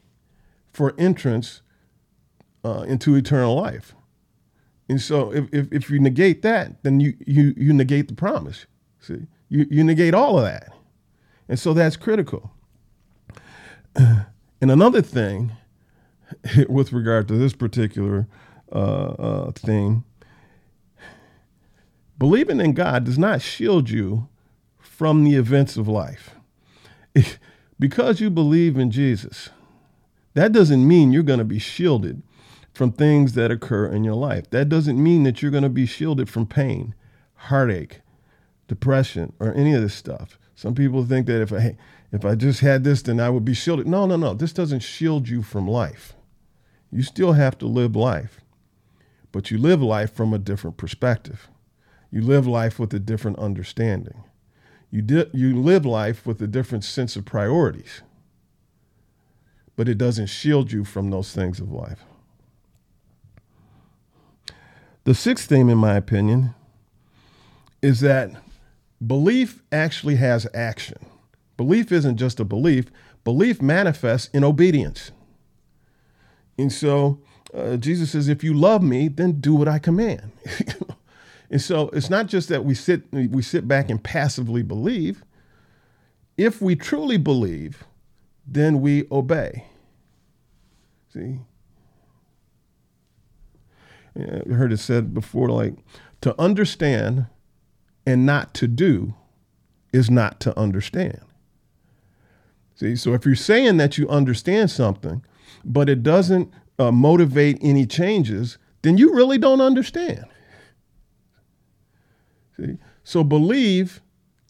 for 0.73 0.93
entrance 0.97 1.61
uh, 2.65 2.81
into 2.81 3.15
eternal 3.15 3.55
life. 3.55 3.95
And 4.89 5.01
so 5.01 5.33
if, 5.33 5.45
if, 5.53 5.71
if, 5.71 5.89
you 5.89 5.99
negate 5.99 6.41
that, 6.41 6.83
then 6.83 6.99
you, 6.99 7.15
you, 7.25 7.53
you 7.55 7.73
negate 7.73 8.09
the 8.09 8.13
promise. 8.13 8.65
See, 8.99 9.27
you, 9.49 9.65
you 9.69 9.83
negate 9.83 10.13
all 10.13 10.37
of 10.37 10.45
that. 10.45 10.73
And 11.47 11.57
so 11.57 11.73
that's 11.73 11.95
critical. 11.95 12.51
And 14.63 14.71
another 14.71 15.01
thing 15.01 15.51
with 16.69 16.93
regard 16.93 17.27
to 17.27 17.33
this 17.33 17.51
particular 17.51 18.27
uh, 18.71 18.75
uh, 18.77 19.51
thing, 19.51 20.05
believing 22.17 22.61
in 22.61 22.71
God 22.71 23.03
does 23.03 23.19
not 23.19 23.41
shield 23.41 23.89
you 23.89 24.29
from 24.79 25.25
the 25.25 25.35
events 25.35 25.75
of 25.75 25.89
life. 25.89 26.35
because 27.77 28.21
you 28.21 28.29
believe 28.29 28.77
in 28.77 28.89
Jesus, 28.89 29.49
that 30.33 30.53
doesn't 30.53 30.87
mean 30.87 31.11
you're 31.11 31.23
going 31.23 31.39
to 31.39 31.43
be 31.43 31.59
shielded 31.59 32.23
from 32.73 32.91
things 32.91 33.33
that 33.33 33.51
occur 33.51 33.85
in 33.87 34.03
your 34.03 34.15
life. 34.15 34.49
That 34.49 34.69
doesn't 34.69 35.01
mean 35.01 35.23
that 35.23 35.41
you're 35.41 35.51
going 35.51 35.63
to 35.63 35.69
be 35.69 35.85
shielded 35.85 36.29
from 36.29 36.47
pain, 36.47 36.95
heartache, 37.35 38.01
depression, 38.67 39.33
or 39.39 39.53
any 39.53 39.73
of 39.73 39.81
this 39.81 39.93
stuff. 39.93 40.37
Some 40.55 40.75
people 40.75 41.05
think 41.05 41.27
that 41.27 41.41
if 41.41 41.53
I 41.53 41.77
if 42.11 42.23
I 42.23 42.35
just 42.35 42.59
had 42.59 42.83
this, 42.83 43.01
then 43.01 43.19
I 43.19 43.29
would 43.29 43.43
be 43.43 43.55
shielded. 43.55 43.87
No, 43.87 44.05
no, 44.05 44.15
no. 44.15 44.35
This 44.35 44.53
doesn't 44.53 44.81
shield 44.81 45.27
you 45.27 45.41
from 45.41 45.67
life. 45.67 46.13
You 46.91 47.01
still 47.01 47.33
have 47.33 47.57
to 47.57 47.65
live 47.65 47.95
life, 47.95 48.39
but 49.31 49.49
you 49.49 49.57
live 49.57 49.81
life 49.81 50.13
from 50.13 50.31
a 50.31 50.37
different 50.37 50.77
perspective. 50.77 51.49
You 52.11 52.21
live 52.21 52.45
life 52.45 52.77
with 52.77 52.93
a 52.93 52.99
different 52.99 53.39
understanding. 53.39 54.23
You, 54.91 55.01
di- 55.01 55.29
you 55.33 55.59
live 55.59 55.87
life 55.87 56.27
with 56.27 56.39
a 56.43 56.45
different 56.45 56.83
sense 56.83 57.15
of 57.15 57.25
priorities, 57.25 58.03
but 59.75 59.89
it 59.89 59.97
doesn't 59.97 60.27
shield 60.27 60.71
you 60.71 60.85
from 60.85 61.09
those 61.09 61.33
things 61.33 61.59
of 61.59 61.71
life. 61.71 62.05
The 65.05 65.13
sixth 65.13 65.49
theme, 65.49 65.69
in 65.69 65.77
my 65.77 65.95
opinion, 65.95 66.53
is 67.81 67.99
that 67.99 68.31
belief 69.05 69.61
actually 69.71 70.15
has 70.15 70.47
action. 70.53 71.05
Belief 71.57 71.91
isn't 71.91 72.17
just 72.17 72.39
a 72.39 72.45
belief, 72.45 72.85
belief 73.23 73.61
manifests 73.61 74.29
in 74.33 74.43
obedience. 74.43 75.11
And 76.57 76.71
so 76.71 77.19
uh, 77.53 77.77
Jesus 77.77 78.11
says, 78.11 78.29
if 78.29 78.43
you 78.43 78.53
love 78.53 78.81
me, 78.81 79.07
then 79.07 79.39
do 79.39 79.53
what 79.53 79.67
I 79.67 79.77
command. 79.77 80.31
and 81.49 81.61
so 81.61 81.89
it's 81.89 82.09
not 82.09 82.27
just 82.27 82.49
that 82.49 82.63
we 82.63 82.73
sit 82.73 83.03
we 83.11 83.41
sit 83.41 83.67
back 83.67 83.89
and 83.89 84.03
passively 84.03 84.63
believe. 84.63 85.23
If 86.37 86.61
we 86.61 86.75
truly 86.75 87.17
believe, 87.17 87.83
then 88.47 88.81
we 88.81 89.05
obey. 89.11 89.65
See? 91.13 91.39
I 94.15 94.53
heard 94.53 94.71
it 94.71 94.77
said 94.77 95.13
before, 95.13 95.49
like 95.49 95.75
to 96.21 96.39
understand 96.39 97.27
and 98.05 98.25
not 98.25 98.53
to 98.55 98.67
do 98.67 99.13
is 99.91 100.09
not 100.09 100.39
to 100.41 100.57
understand. 100.57 101.19
See, 102.75 102.95
so 102.95 103.13
if 103.13 103.25
you're 103.25 103.35
saying 103.35 103.77
that 103.77 103.97
you 103.97 104.07
understand 104.09 104.71
something, 104.71 105.23
but 105.63 105.89
it 105.89 106.03
doesn't 106.03 106.51
uh, 106.79 106.91
motivate 106.91 107.57
any 107.61 107.85
changes, 107.85 108.57
then 108.81 108.97
you 108.97 109.13
really 109.13 109.37
don't 109.37 109.61
understand. 109.61 110.25
See, 112.57 112.77
so 113.03 113.23
believe 113.23 114.01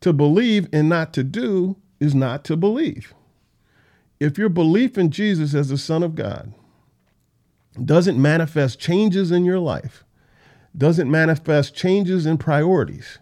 to 0.02 0.13
believe 0.13 0.67
and 0.73 0.89
not 0.89 1.13
to 1.13 1.23
do 1.23 1.78
is 1.99 2.13
not 2.13 2.43
to 2.45 2.58
believe. 2.58 3.13
If 4.19 4.38
your 4.38 4.49
belief 4.49 4.97
in 4.97 5.12
Jesus 5.12 5.54
as 5.54 5.69
the 5.69 5.78
Son 5.78 6.04
of 6.04 6.15
God 6.15 6.54
doesn't 7.84 8.22
manifest 8.22 8.80
changes 8.80 9.32
in 9.32 9.46
your 9.46 9.60
life, 9.60 10.04
doesn't 10.78 11.10
manifest 11.10 11.76
changes 11.76 12.26
in 12.26 12.38
priorities, 12.38 13.20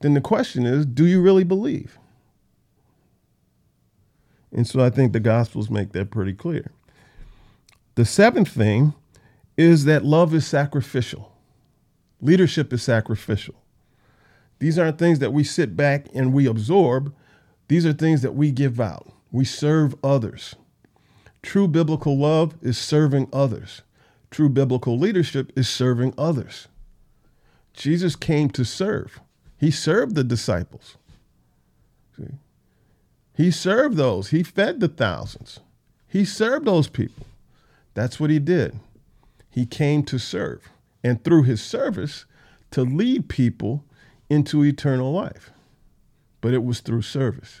then 0.00 0.14
the 0.14 0.20
question 0.20 0.66
is 0.66 0.84
do 0.84 1.06
you 1.06 1.20
really 1.20 1.44
believe? 1.44 1.98
And 4.52 4.66
so 4.66 4.84
I 4.84 4.90
think 4.90 5.12
the 5.12 5.20
Gospels 5.20 5.70
make 5.70 5.92
that 5.92 6.10
pretty 6.10 6.32
clear. 6.32 6.70
The 7.96 8.04
seventh 8.04 8.48
thing 8.48 8.94
is 9.56 9.84
that 9.84 10.04
love 10.04 10.34
is 10.34 10.46
sacrificial, 10.46 11.32
leadership 12.20 12.72
is 12.72 12.82
sacrificial. 12.82 13.54
These 14.58 14.78
aren't 14.78 14.98
things 14.98 15.18
that 15.18 15.32
we 15.32 15.44
sit 15.44 15.76
back 15.76 16.06
and 16.14 16.32
we 16.32 16.46
absorb, 16.46 17.14
these 17.68 17.84
are 17.86 17.92
things 17.92 18.22
that 18.22 18.34
we 18.34 18.50
give 18.50 18.80
out. 18.80 19.10
We 19.32 19.44
serve 19.44 19.94
others. 20.04 20.54
True 21.44 21.68
biblical 21.68 22.16
love 22.16 22.54
is 22.62 22.78
serving 22.78 23.28
others. 23.30 23.82
True 24.30 24.48
biblical 24.48 24.98
leadership 24.98 25.52
is 25.54 25.68
serving 25.68 26.14
others. 26.16 26.68
Jesus 27.74 28.16
came 28.16 28.48
to 28.48 28.64
serve. 28.64 29.20
He 29.58 29.70
served 29.70 30.14
the 30.14 30.24
disciples. 30.24 30.96
See? 32.16 32.38
He 33.36 33.50
served 33.50 33.98
those. 33.98 34.30
He 34.30 34.42
fed 34.42 34.80
the 34.80 34.88
thousands. 34.88 35.60
He 36.08 36.24
served 36.24 36.64
those 36.64 36.88
people. 36.88 37.26
That's 37.92 38.18
what 38.18 38.30
he 38.30 38.38
did. 38.38 38.80
He 39.50 39.66
came 39.66 40.02
to 40.04 40.18
serve. 40.18 40.70
And 41.04 41.22
through 41.22 41.42
his 41.42 41.62
service, 41.62 42.24
to 42.70 42.82
lead 42.82 43.28
people 43.28 43.84
into 44.30 44.64
eternal 44.64 45.12
life. 45.12 45.50
But 46.40 46.54
it 46.54 46.64
was 46.64 46.80
through 46.80 47.02
service. 47.02 47.60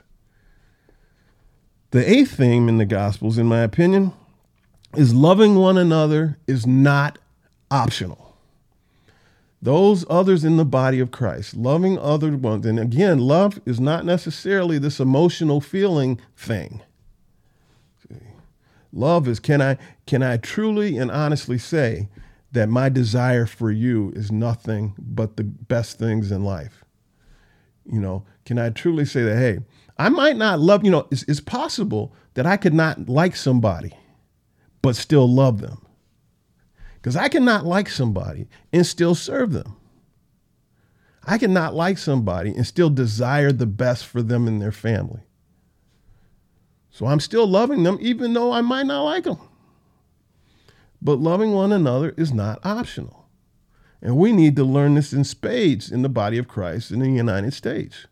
The 1.94 2.10
eighth 2.10 2.38
theme 2.38 2.68
in 2.68 2.78
the 2.78 2.84
Gospels, 2.86 3.38
in 3.38 3.46
my 3.46 3.60
opinion, 3.60 4.12
is 4.96 5.14
loving 5.14 5.54
one 5.54 5.78
another 5.78 6.38
is 6.44 6.66
not 6.66 7.20
optional. 7.70 8.36
those 9.64 10.04
others 10.10 10.44
in 10.44 10.58
the 10.58 10.64
body 10.64 11.00
of 11.00 11.10
Christ, 11.10 11.56
loving 11.56 11.98
other 11.98 12.36
ones. 12.36 12.66
And 12.66 12.78
again, 12.78 13.18
love 13.18 13.58
is 13.64 13.80
not 13.80 14.04
necessarily 14.04 14.78
this 14.78 15.00
emotional 15.00 15.58
feeling 15.62 16.20
thing. 16.36 16.82
Love 18.92 19.26
is 19.26 19.40
can 19.40 19.62
I 19.62 19.78
can 20.06 20.22
I 20.22 20.36
truly 20.36 20.98
and 20.98 21.10
honestly 21.10 21.58
say 21.58 22.08
that 22.52 22.68
my 22.68 22.90
desire 22.90 23.46
for 23.46 23.72
you 23.72 24.12
is 24.14 24.30
nothing 24.30 24.94
but 24.98 25.36
the 25.36 25.44
best 25.44 25.98
things 25.98 26.30
in 26.30 26.44
life? 26.44 26.84
You 27.90 28.00
know, 28.00 28.24
can 28.44 28.58
I 28.58 28.68
truly 28.68 29.06
say 29.06 29.22
that, 29.22 29.36
hey, 29.36 29.60
I 29.96 30.08
might 30.08 30.36
not 30.36 30.60
love, 30.60 30.84
you 30.84 30.90
know, 30.90 31.06
it's, 31.10 31.22
it's 31.24 31.40
possible 31.40 32.14
that 32.34 32.46
I 32.46 32.56
could 32.56 32.74
not 32.74 33.08
like 33.08 33.36
somebody, 33.36 33.92
but 34.82 34.96
still 34.96 35.28
love 35.32 35.60
them. 35.60 35.84
Because 36.94 37.16
I 37.16 37.28
cannot 37.28 37.66
like 37.66 37.88
somebody 37.88 38.48
and 38.72 38.86
still 38.86 39.14
serve 39.14 39.52
them. 39.52 39.76
I 41.26 41.38
cannot 41.38 41.74
like 41.74 41.98
somebody 41.98 42.50
and 42.50 42.66
still 42.66 42.90
desire 42.90 43.52
the 43.52 43.66
best 43.66 44.06
for 44.06 44.22
them 44.22 44.48
and 44.48 44.60
their 44.60 44.72
family. 44.72 45.20
So 46.90 47.06
I'm 47.06 47.20
still 47.20 47.46
loving 47.46 47.82
them 47.82 47.98
even 48.00 48.32
though 48.32 48.52
I 48.52 48.60
might 48.60 48.86
not 48.86 49.02
like 49.02 49.24
them. 49.24 49.38
But 51.00 51.20
loving 51.20 51.52
one 51.52 51.72
another 51.72 52.14
is 52.16 52.32
not 52.32 52.64
optional. 52.64 53.28
And 54.00 54.16
we 54.16 54.32
need 54.32 54.56
to 54.56 54.64
learn 54.64 54.94
this 54.94 55.12
in 55.12 55.24
spades 55.24 55.90
in 55.90 56.02
the 56.02 56.08
body 56.08 56.38
of 56.38 56.48
Christ 56.48 56.90
in 56.90 57.00
the 57.00 57.10
United 57.10 57.52
States. 57.52 58.06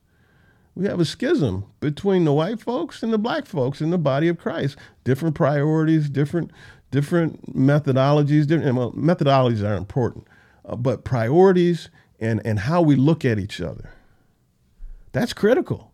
We 0.75 0.87
have 0.87 1.01
a 1.01 1.05
schism 1.05 1.67
between 1.81 2.25
the 2.25 2.33
white 2.33 2.61
folks 2.61 3.03
and 3.03 3.13
the 3.13 3.19
black 3.19 3.47
folks 3.47 3.81
in 3.81 3.91
the 3.91 3.99
body 3.99 4.29
of 4.29 4.39
Christ. 4.39 4.77
Different 5.05 5.35
priorities, 5.35 6.09
different 6.09 6.51
different 6.91 7.55
methodologies. 7.55 8.47
Different, 8.47 8.77
well, 8.77 8.93
methodologies 8.93 9.69
are 9.69 9.75
important, 9.75 10.27
uh, 10.65 10.77
but 10.77 11.05
priorities 11.05 11.91
and, 12.21 12.41
and 12.45 12.61
how 12.61 12.81
we 12.81 12.97
look 12.97 13.25
at 13.25 13.39
each 13.39 13.61
other. 13.61 13.91
That's 15.13 15.33
critical. 15.33 15.93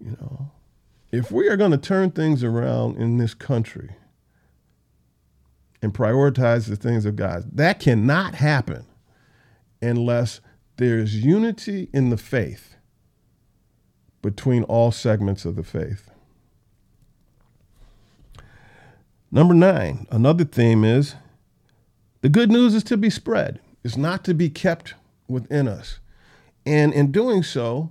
You 0.00 0.16
know, 0.20 0.50
if 1.12 1.30
we 1.30 1.48
are 1.48 1.56
going 1.56 1.70
to 1.70 1.78
turn 1.78 2.10
things 2.10 2.42
around 2.42 2.96
in 2.96 3.18
this 3.18 3.34
country 3.34 3.90
and 5.80 5.94
prioritize 5.94 6.68
the 6.68 6.76
things 6.76 7.04
of 7.04 7.14
God, 7.14 7.44
that 7.52 7.78
cannot 7.78 8.34
happen 8.34 8.86
unless 9.80 10.40
there's 10.76 11.24
unity 11.24 11.88
in 11.92 12.10
the 12.10 12.16
faith 12.16 12.76
between 14.22 14.62
all 14.64 14.90
segments 14.90 15.44
of 15.44 15.56
the 15.56 15.62
faith. 15.62 16.10
Number 19.30 19.54
nine, 19.54 20.06
another 20.10 20.44
theme 20.44 20.84
is 20.84 21.14
the 22.20 22.28
good 22.28 22.50
news 22.50 22.74
is 22.74 22.84
to 22.84 22.96
be 22.96 23.10
spread, 23.10 23.60
it's 23.82 23.96
not 23.96 24.24
to 24.24 24.34
be 24.34 24.48
kept 24.48 24.94
within 25.28 25.66
us. 25.66 25.98
And 26.64 26.92
in 26.92 27.10
doing 27.10 27.42
so, 27.42 27.90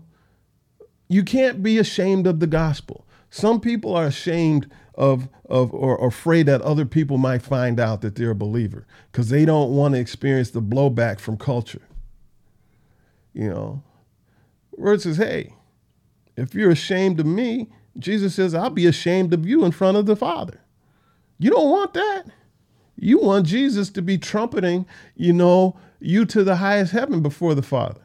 you 1.10 1.24
can't 1.24 1.62
be 1.62 1.78
ashamed 1.78 2.26
of 2.26 2.40
the 2.40 2.48
gospel. 2.48 3.06
Some 3.30 3.60
people 3.60 3.94
are 3.96 4.06
ashamed 4.06 4.72
of, 4.96 5.28
of 5.50 5.74
or, 5.74 6.08
afraid 6.08 6.46
that 6.46 6.62
other 6.62 6.86
people 6.86 7.18
might 7.18 7.42
find 7.42 7.80
out 7.80 8.02
that 8.02 8.16
they're 8.16 8.32
a 8.32 8.36
believer 8.36 8.86
because 9.12 9.30
they 9.30 9.44
don't 9.44 9.76
want 9.76 9.94
to 9.94 10.00
experience 10.00 10.52
the 10.52 10.62
blowback 10.62 11.20
from 11.20 11.38
culture. 11.38 11.82
You 13.34 13.50
know, 13.50 13.84
word 14.78 15.02
says, 15.02 15.18
hey, 15.18 15.54
if 16.36 16.54
you're 16.56 16.72
ashamed 16.72 17.20
of 17.20 17.26
me, 17.26 17.70
Jesus 17.98 18.36
says, 18.36 18.56
I'll 18.56 18.70
be 18.70 18.86
ashamed 18.86 19.34
of 19.34 19.46
you 19.46 19.66
in 19.66 19.72
front 19.72 19.98
of 19.98 20.06
the 20.06 20.16
Father. 20.16 20.62
You 21.38 21.50
don't 21.50 21.70
want 21.70 21.94
that. 21.94 22.26
You 22.96 23.20
want 23.20 23.48
Jesus 23.48 23.90
to 23.92 24.02
be 24.02 24.18
trumpeting, 24.18 24.86
you 25.16 25.34
know, 25.34 25.78
you 26.00 26.26
to 26.26 26.44
the 26.44 26.58
highest 26.58 26.92
heaven 26.92 27.22
before 27.22 27.56
the 27.56 27.62
Father. 27.62 28.02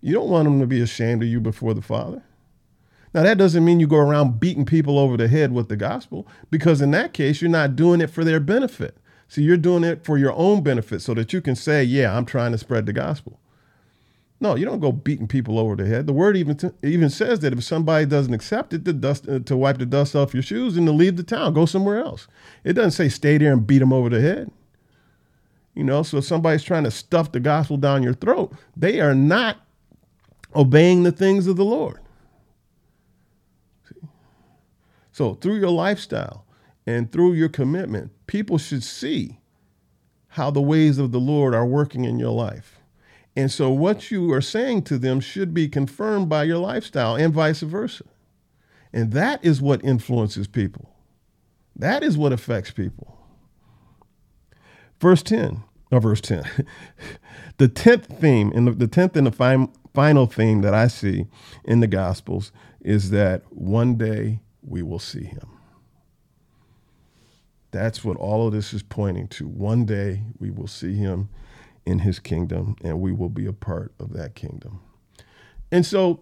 You 0.00 0.14
don't 0.14 0.28
want 0.28 0.48
him 0.48 0.60
to 0.60 0.66
be 0.66 0.80
ashamed 0.80 1.22
of 1.22 1.28
you 1.28 1.40
before 1.40 1.74
the 1.74 1.82
Father. 1.82 2.22
Now, 3.14 3.22
that 3.22 3.38
doesn't 3.38 3.64
mean 3.64 3.78
you 3.78 3.86
go 3.86 3.98
around 3.98 4.40
beating 4.40 4.64
people 4.64 4.98
over 4.98 5.16
the 5.16 5.28
head 5.28 5.52
with 5.52 5.68
the 5.68 5.76
gospel, 5.76 6.26
because 6.50 6.80
in 6.80 6.90
that 6.92 7.12
case, 7.12 7.42
you're 7.42 7.50
not 7.50 7.76
doing 7.76 8.00
it 8.00 8.10
for 8.10 8.24
their 8.24 8.40
benefit. 8.40 8.96
See, 9.28 9.42
you're 9.42 9.56
doing 9.56 9.84
it 9.84 10.04
for 10.04 10.18
your 10.18 10.32
own 10.32 10.62
benefit 10.62 11.02
so 11.02 11.14
that 11.14 11.32
you 11.32 11.40
can 11.40 11.54
say, 11.54 11.84
Yeah, 11.84 12.16
I'm 12.16 12.24
trying 12.24 12.52
to 12.52 12.58
spread 12.58 12.86
the 12.86 12.92
gospel. 12.92 13.38
No, 14.42 14.56
you 14.56 14.64
don't 14.64 14.80
go 14.80 14.90
beating 14.90 15.28
people 15.28 15.56
over 15.56 15.76
the 15.76 15.86
head. 15.86 16.08
The 16.08 16.12
word 16.12 16.36
even 16.36 16.56
t- 16.56 16.72
even 16.82 17.10
says 17.10 17.38
that 17.40 17.52
if 17.52 17.62
somebody 17.62 18.06
doesn't 18.06 18.34
accept 18.34 18.74
it, 18.74 18.84
to 18.86 18.92
dust 18.92 19.28
uh, 19.28 19.38
to 19.38 19.56
wipe 19.56 19.78
the 19.78 19.86
dust 19.86 20.16
off 20.16 20.34
your 20.34 20.42
shoes 20.42 20.76
and 20.76 20.84
to 20.88 20.92
leave 20.92 21.16
the 21.16 21.22
town, 21.22 21.54
go 21.54 21.64
somewhere 21.64 22.00
else. 22.00 22.26
It 22.64 22.72
doesn't 22.72 22.90
say 22.90 23.08
stay 23.08 23.38
there 23.38 23.52
and 23.52 23.64
beat 23.64 23.78
them 23.78 23.92
over 23.92 24.08
the 24.08 24.20
head. 24.20 24.50
You 25.76 25.84
know, 25.84 26.02
so 26.02 26.16
if 26.16 26.24
somebody's 26.24 26.64
trying 26.64 26.82
to 26.82 26.90
stuff 26.90 27.30
the 27.30 27.38
gospel 27.38 27.76
down 27.76 28.02
your 28.02 28.14
throat, 28.14 28.52
they 28.76 29.00
are 29.00 29.14
not 29.14 29.58
obeying 30.56 31.04
the 31.04 31.12
things 31.12 31.46
of 31.46 31.54
the 31.54 31.64
Lord. 31.64 32.00
See? 33.88 34.08
So 35.12 35.34
through 35.34 35.60
your 35.60 35.70
lifestyle 35.70 36.44
and 36.84 37.12
through 37.12 37.34
your 37.34 37.48
commitment, 37.48 38.10
people 38.26 38.58
should 38.58 38.82
see 38.82 39.38
how 40.30 40.50
the 40.50 40.60
ways 40.60 40.98
of 40.98 41.12
the 41.12 41.20
Lord 41.20 41.54
are 41.54 41.64
working 41.64 42.04
in 42.04 42.18
your 42.18 42.32
life. 42.32 42.81
And 43.34 43.50
so 43.50 43.70
what 43.70 44.10
you 44.10 44.30
are 44.32 44.40
saying 44.40 44.82
to 44.82 44.98
them 44.98 45.20
should 45.20 45.54
be 45.54 45.68
confirmed 45.68 46.28
by 46.28 46.44
your 46.44 46.58
lifestyle 46.58 47.16
and 47.16 47.32
vice 47.32 47.60
versa. 47.60 48.04
And 48.92 49.12
that 49.12 49.42
is 49.44 49.62
what 49.62 49.82
influences 49.84 50.46
people. 50.46 50.90
That 51.74 52.02
is 52.02 52.18
what 52.18 52.32
affects 52.32 52.70
people. 52.70 53.18
Verse 55.00 55.22
10, 55.22 55.62
or 55.90 56.00
verse 56.00 56.20
10. 56.20 56.44
the 57.56 57.68
10th 57.68 58.20
theme, 58.20 58.52
and 58.54 58.68
the 58.78 58.86
10th 58.86 59.16
and 59.16 59.26
the 59.26 59.32
fi- 59.32 59.68
final 59.94 60.26
theme 60.26 60.60
that 60.60 60.74
I 60.74 60.88
see 60.88 61.26
in 61.64 61.80
the 61.80 61.86
Gospels 61.86 62.52
is 62.82 63.10
that 63.10 63.42
one 63.50 63.96
day 63.96 64.40
we 64.62 64.82
will 64.82 64.98
see 64.98 65.24
him. 65.24 65.48
That's 67.70 68.04
what 68.04 68.18
all 68.18 68.46
of 68.46 68.52
this 68.52 68.74
is 68.74 68.82
pointing 68.82 69.28
to. 69.28 69.48
One 69.48 69.86
day 69.86 70.22
we 70.38 70.50
will 70.50 70.66
see 70.66 70.94
him 70.94 71.30
in 71.84 72.00
his 72.00 72.18
kingdom, 72.18 72.76
and 72.82 73.00
we 73.00 73.12
will 73.12 73.28
be 73.28 73.46
a 73.46 73.52
part 73.52 73.92
of 73.98 74.12
that 74.12 74.34
kingdom. 74.34 74.80
And 75.70 75.84
so, 75.84 76.20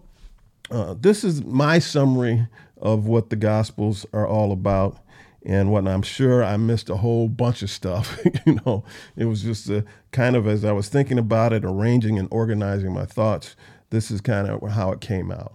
uh, 0.70 0.94
this 0.94 1.24
is 1.24 1.44
my 1.44 1.78
summary 1.78 2.46
of 2.76 3.06
what 3.06 3.30
the 3.30 3.36
Gospels 3.36 4.06
are 4.12 4.26
all 4.26 4.52
about. 4.52 4.98
And 5.42 5.72
what 5.72 5.88
I'm 5.88 6.02
sure 6.02 6.44
I 6.44 6.58
missed 6.58 6.90
a 6.90 6.96
whole 6.96 7.26
bunch 7.26 7.62
of 7.62 7.70
stuff. 7.70 8.18
you 8.46 8.60
know, 8.66 8.84
it 9.16 9.24
was 9.24 9.42
just 9.42 9.70
a, 9.70 9.86
kind 10.12 10.36
of 10.36 10.46
as 10.46 10.66
I 10.66 10.72
was 10.72 10.90
thinking 10.90 11.18
about 11.18 11.54
it, 11.54 11.64
arranging 11.64 12.18
and 12.18 12.28
organizing 12.30 12.92
my 12.92 13.06
thoughts. 13.06 13.56
This 13.88 14.10
is 14.10 14.20
kind 14.20 14.48
of 14.48 14.70
how 14.70 14.92
it 14.92 15.00
came 15.00 15.32
out. 15.32 15.54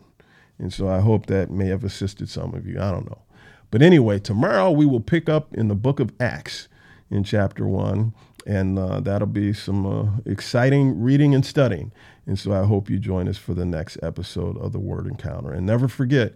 And 0.58 0.74
so 0.74 0.90
I 0.90 1.02
hope 1.02 1.28
that 1.28 1.52
may 1.52 1.68
have 1.68 1.84
assisted 1.84 2.30
some 2.30 2.56
of 2.56 2.66
you. 2.66 2.80
I 2.80 2.90
don't 2.90 3.06
know. 3.06 3.22
But 3.70 3.84
anyway, 3.84 4.20
tomorrow 4.20 4.72
we 4.72 4.86
will 4.86 5.02
pick 5.02 5.30
up 5.30 5.54
in 5.54 5.68
the 5.68 5.76
book 5.76 6.00
of 6.00 6.12
Acts 6.20 6.68
in 7.12 7.24
chapter 7.24 7.68
one 7.68 8.14
and 8.46 8.78
uh, 8.78 9.00
that'll 9.00 9.28
be 9.28 9.54
some 9.54 9.86
uh, 9.86 10.12
exciting 10.26 11.02
reading 11.02 11.34
and 11.34 11.46
studying. 11.46 11.92
And 12.26 12.38
so 12.38 12.54
I 12.54 12.66
hope 12.66 12.90
you 12.90 13.00
join 13.00 13.28
us 13.28 13.38
for 13.38 13.54
the 13.54 13.66
next 13.66 13.98
episode 14.04 14.58
of 14.58 14.72
the 14.72 14.80
Word 14.80 15.08
Encounter. 15.08 15.52
And 15.52 15.66
never 15.66 15.88
forget 15.88 16.34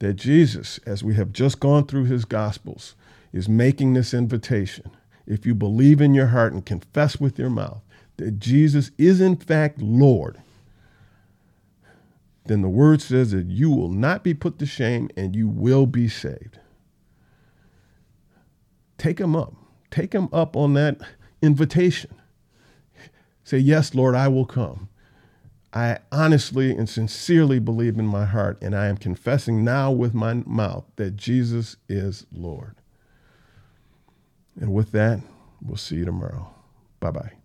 that 0.00 0.14
Jesus, 0.14 0.78
as 0.86 1.04
we 1.04 1.14
have 1.14 1.32
just 1.32 1.60
gone 1.60 1.86
through 1.86 2.04
his 2.04 2.24
Gospels, 2.24 2.94
is 3.32 3.48
making 3.48 3.94
this 3.94 4.12
invitation. 4.12 4.90
If 5.26 5.46
you 5.46 5.54
believe 5.54 6.00
in 6.00 6.14
your 6.14 6.28
heart 6.28 6.52
and 6.52 6.66
confess 6.66 7.20
with 7.20 7.38
your 7.38 7.50
mouth 7.50 7.82
that 8.16 8.38
Jesus 8.38 8.90
is 8.98 9.20
in 9.20 9.36
fact 9.36 9.80
Lord, 9.80 10.42
then 12.46 12.62
the 12.62 12.68
word 12.68 13.00
says 13.00 13.30
that 13.30 13.46
you 13.46 13.70
will 13.70 13.88
not 13.88 14.24
be 14.24 14.34
put 14.34 14.58
to 14.58 14.66
shame 14.66 15.08
and 15.16 15.36
you 15.36 15.48
will 15.48 15.86
be 15.86 16.08
saved. 16.08 16.58
Take 18.98 19.20
him 19.20 19.36
up. 19.36 19.54
Take 19.90 20.12
him 20.12 20.28
up 20.32 20.56
on 20.56 20.74
that 20.74 21.00
invitation. 21.42 22.14
Say, 23.44 23.58
Yes, 23.58 23.94
Lord, 23.94 24.14
I 24.14 24.28
will 24.28 24.46
come. 24.46 24.88
I 25.74 25.98
honestly 26.10 26.70
and 26.70 26.88
sincerely 26.88 27.58
believe 27.58 27.98
in 27.98 28.06
my 28.06 28.26
heart, 28.26 28.58
and 28.62 28.74
I 28.74 28.86
am 28.86 28.96
confessing 28.98 29.64
now 29.64 29.90
with 29.90 30.14
my 30.14 30.34
mouth 30.34 30.84
that 30.96 31.16
Jesus 31.16 31.76
is 31.88 32.26
Lord. 32.30 32.76
And 34.60 34.72
with 34.72 34.92
that, 34.92 35.20
we'll 35.62 35.78
see 35.78 35.96
you 35.96 36.04
tomorrow. 36.04 36.52
Bye 37.00 37.10
bye. 37.10 37.41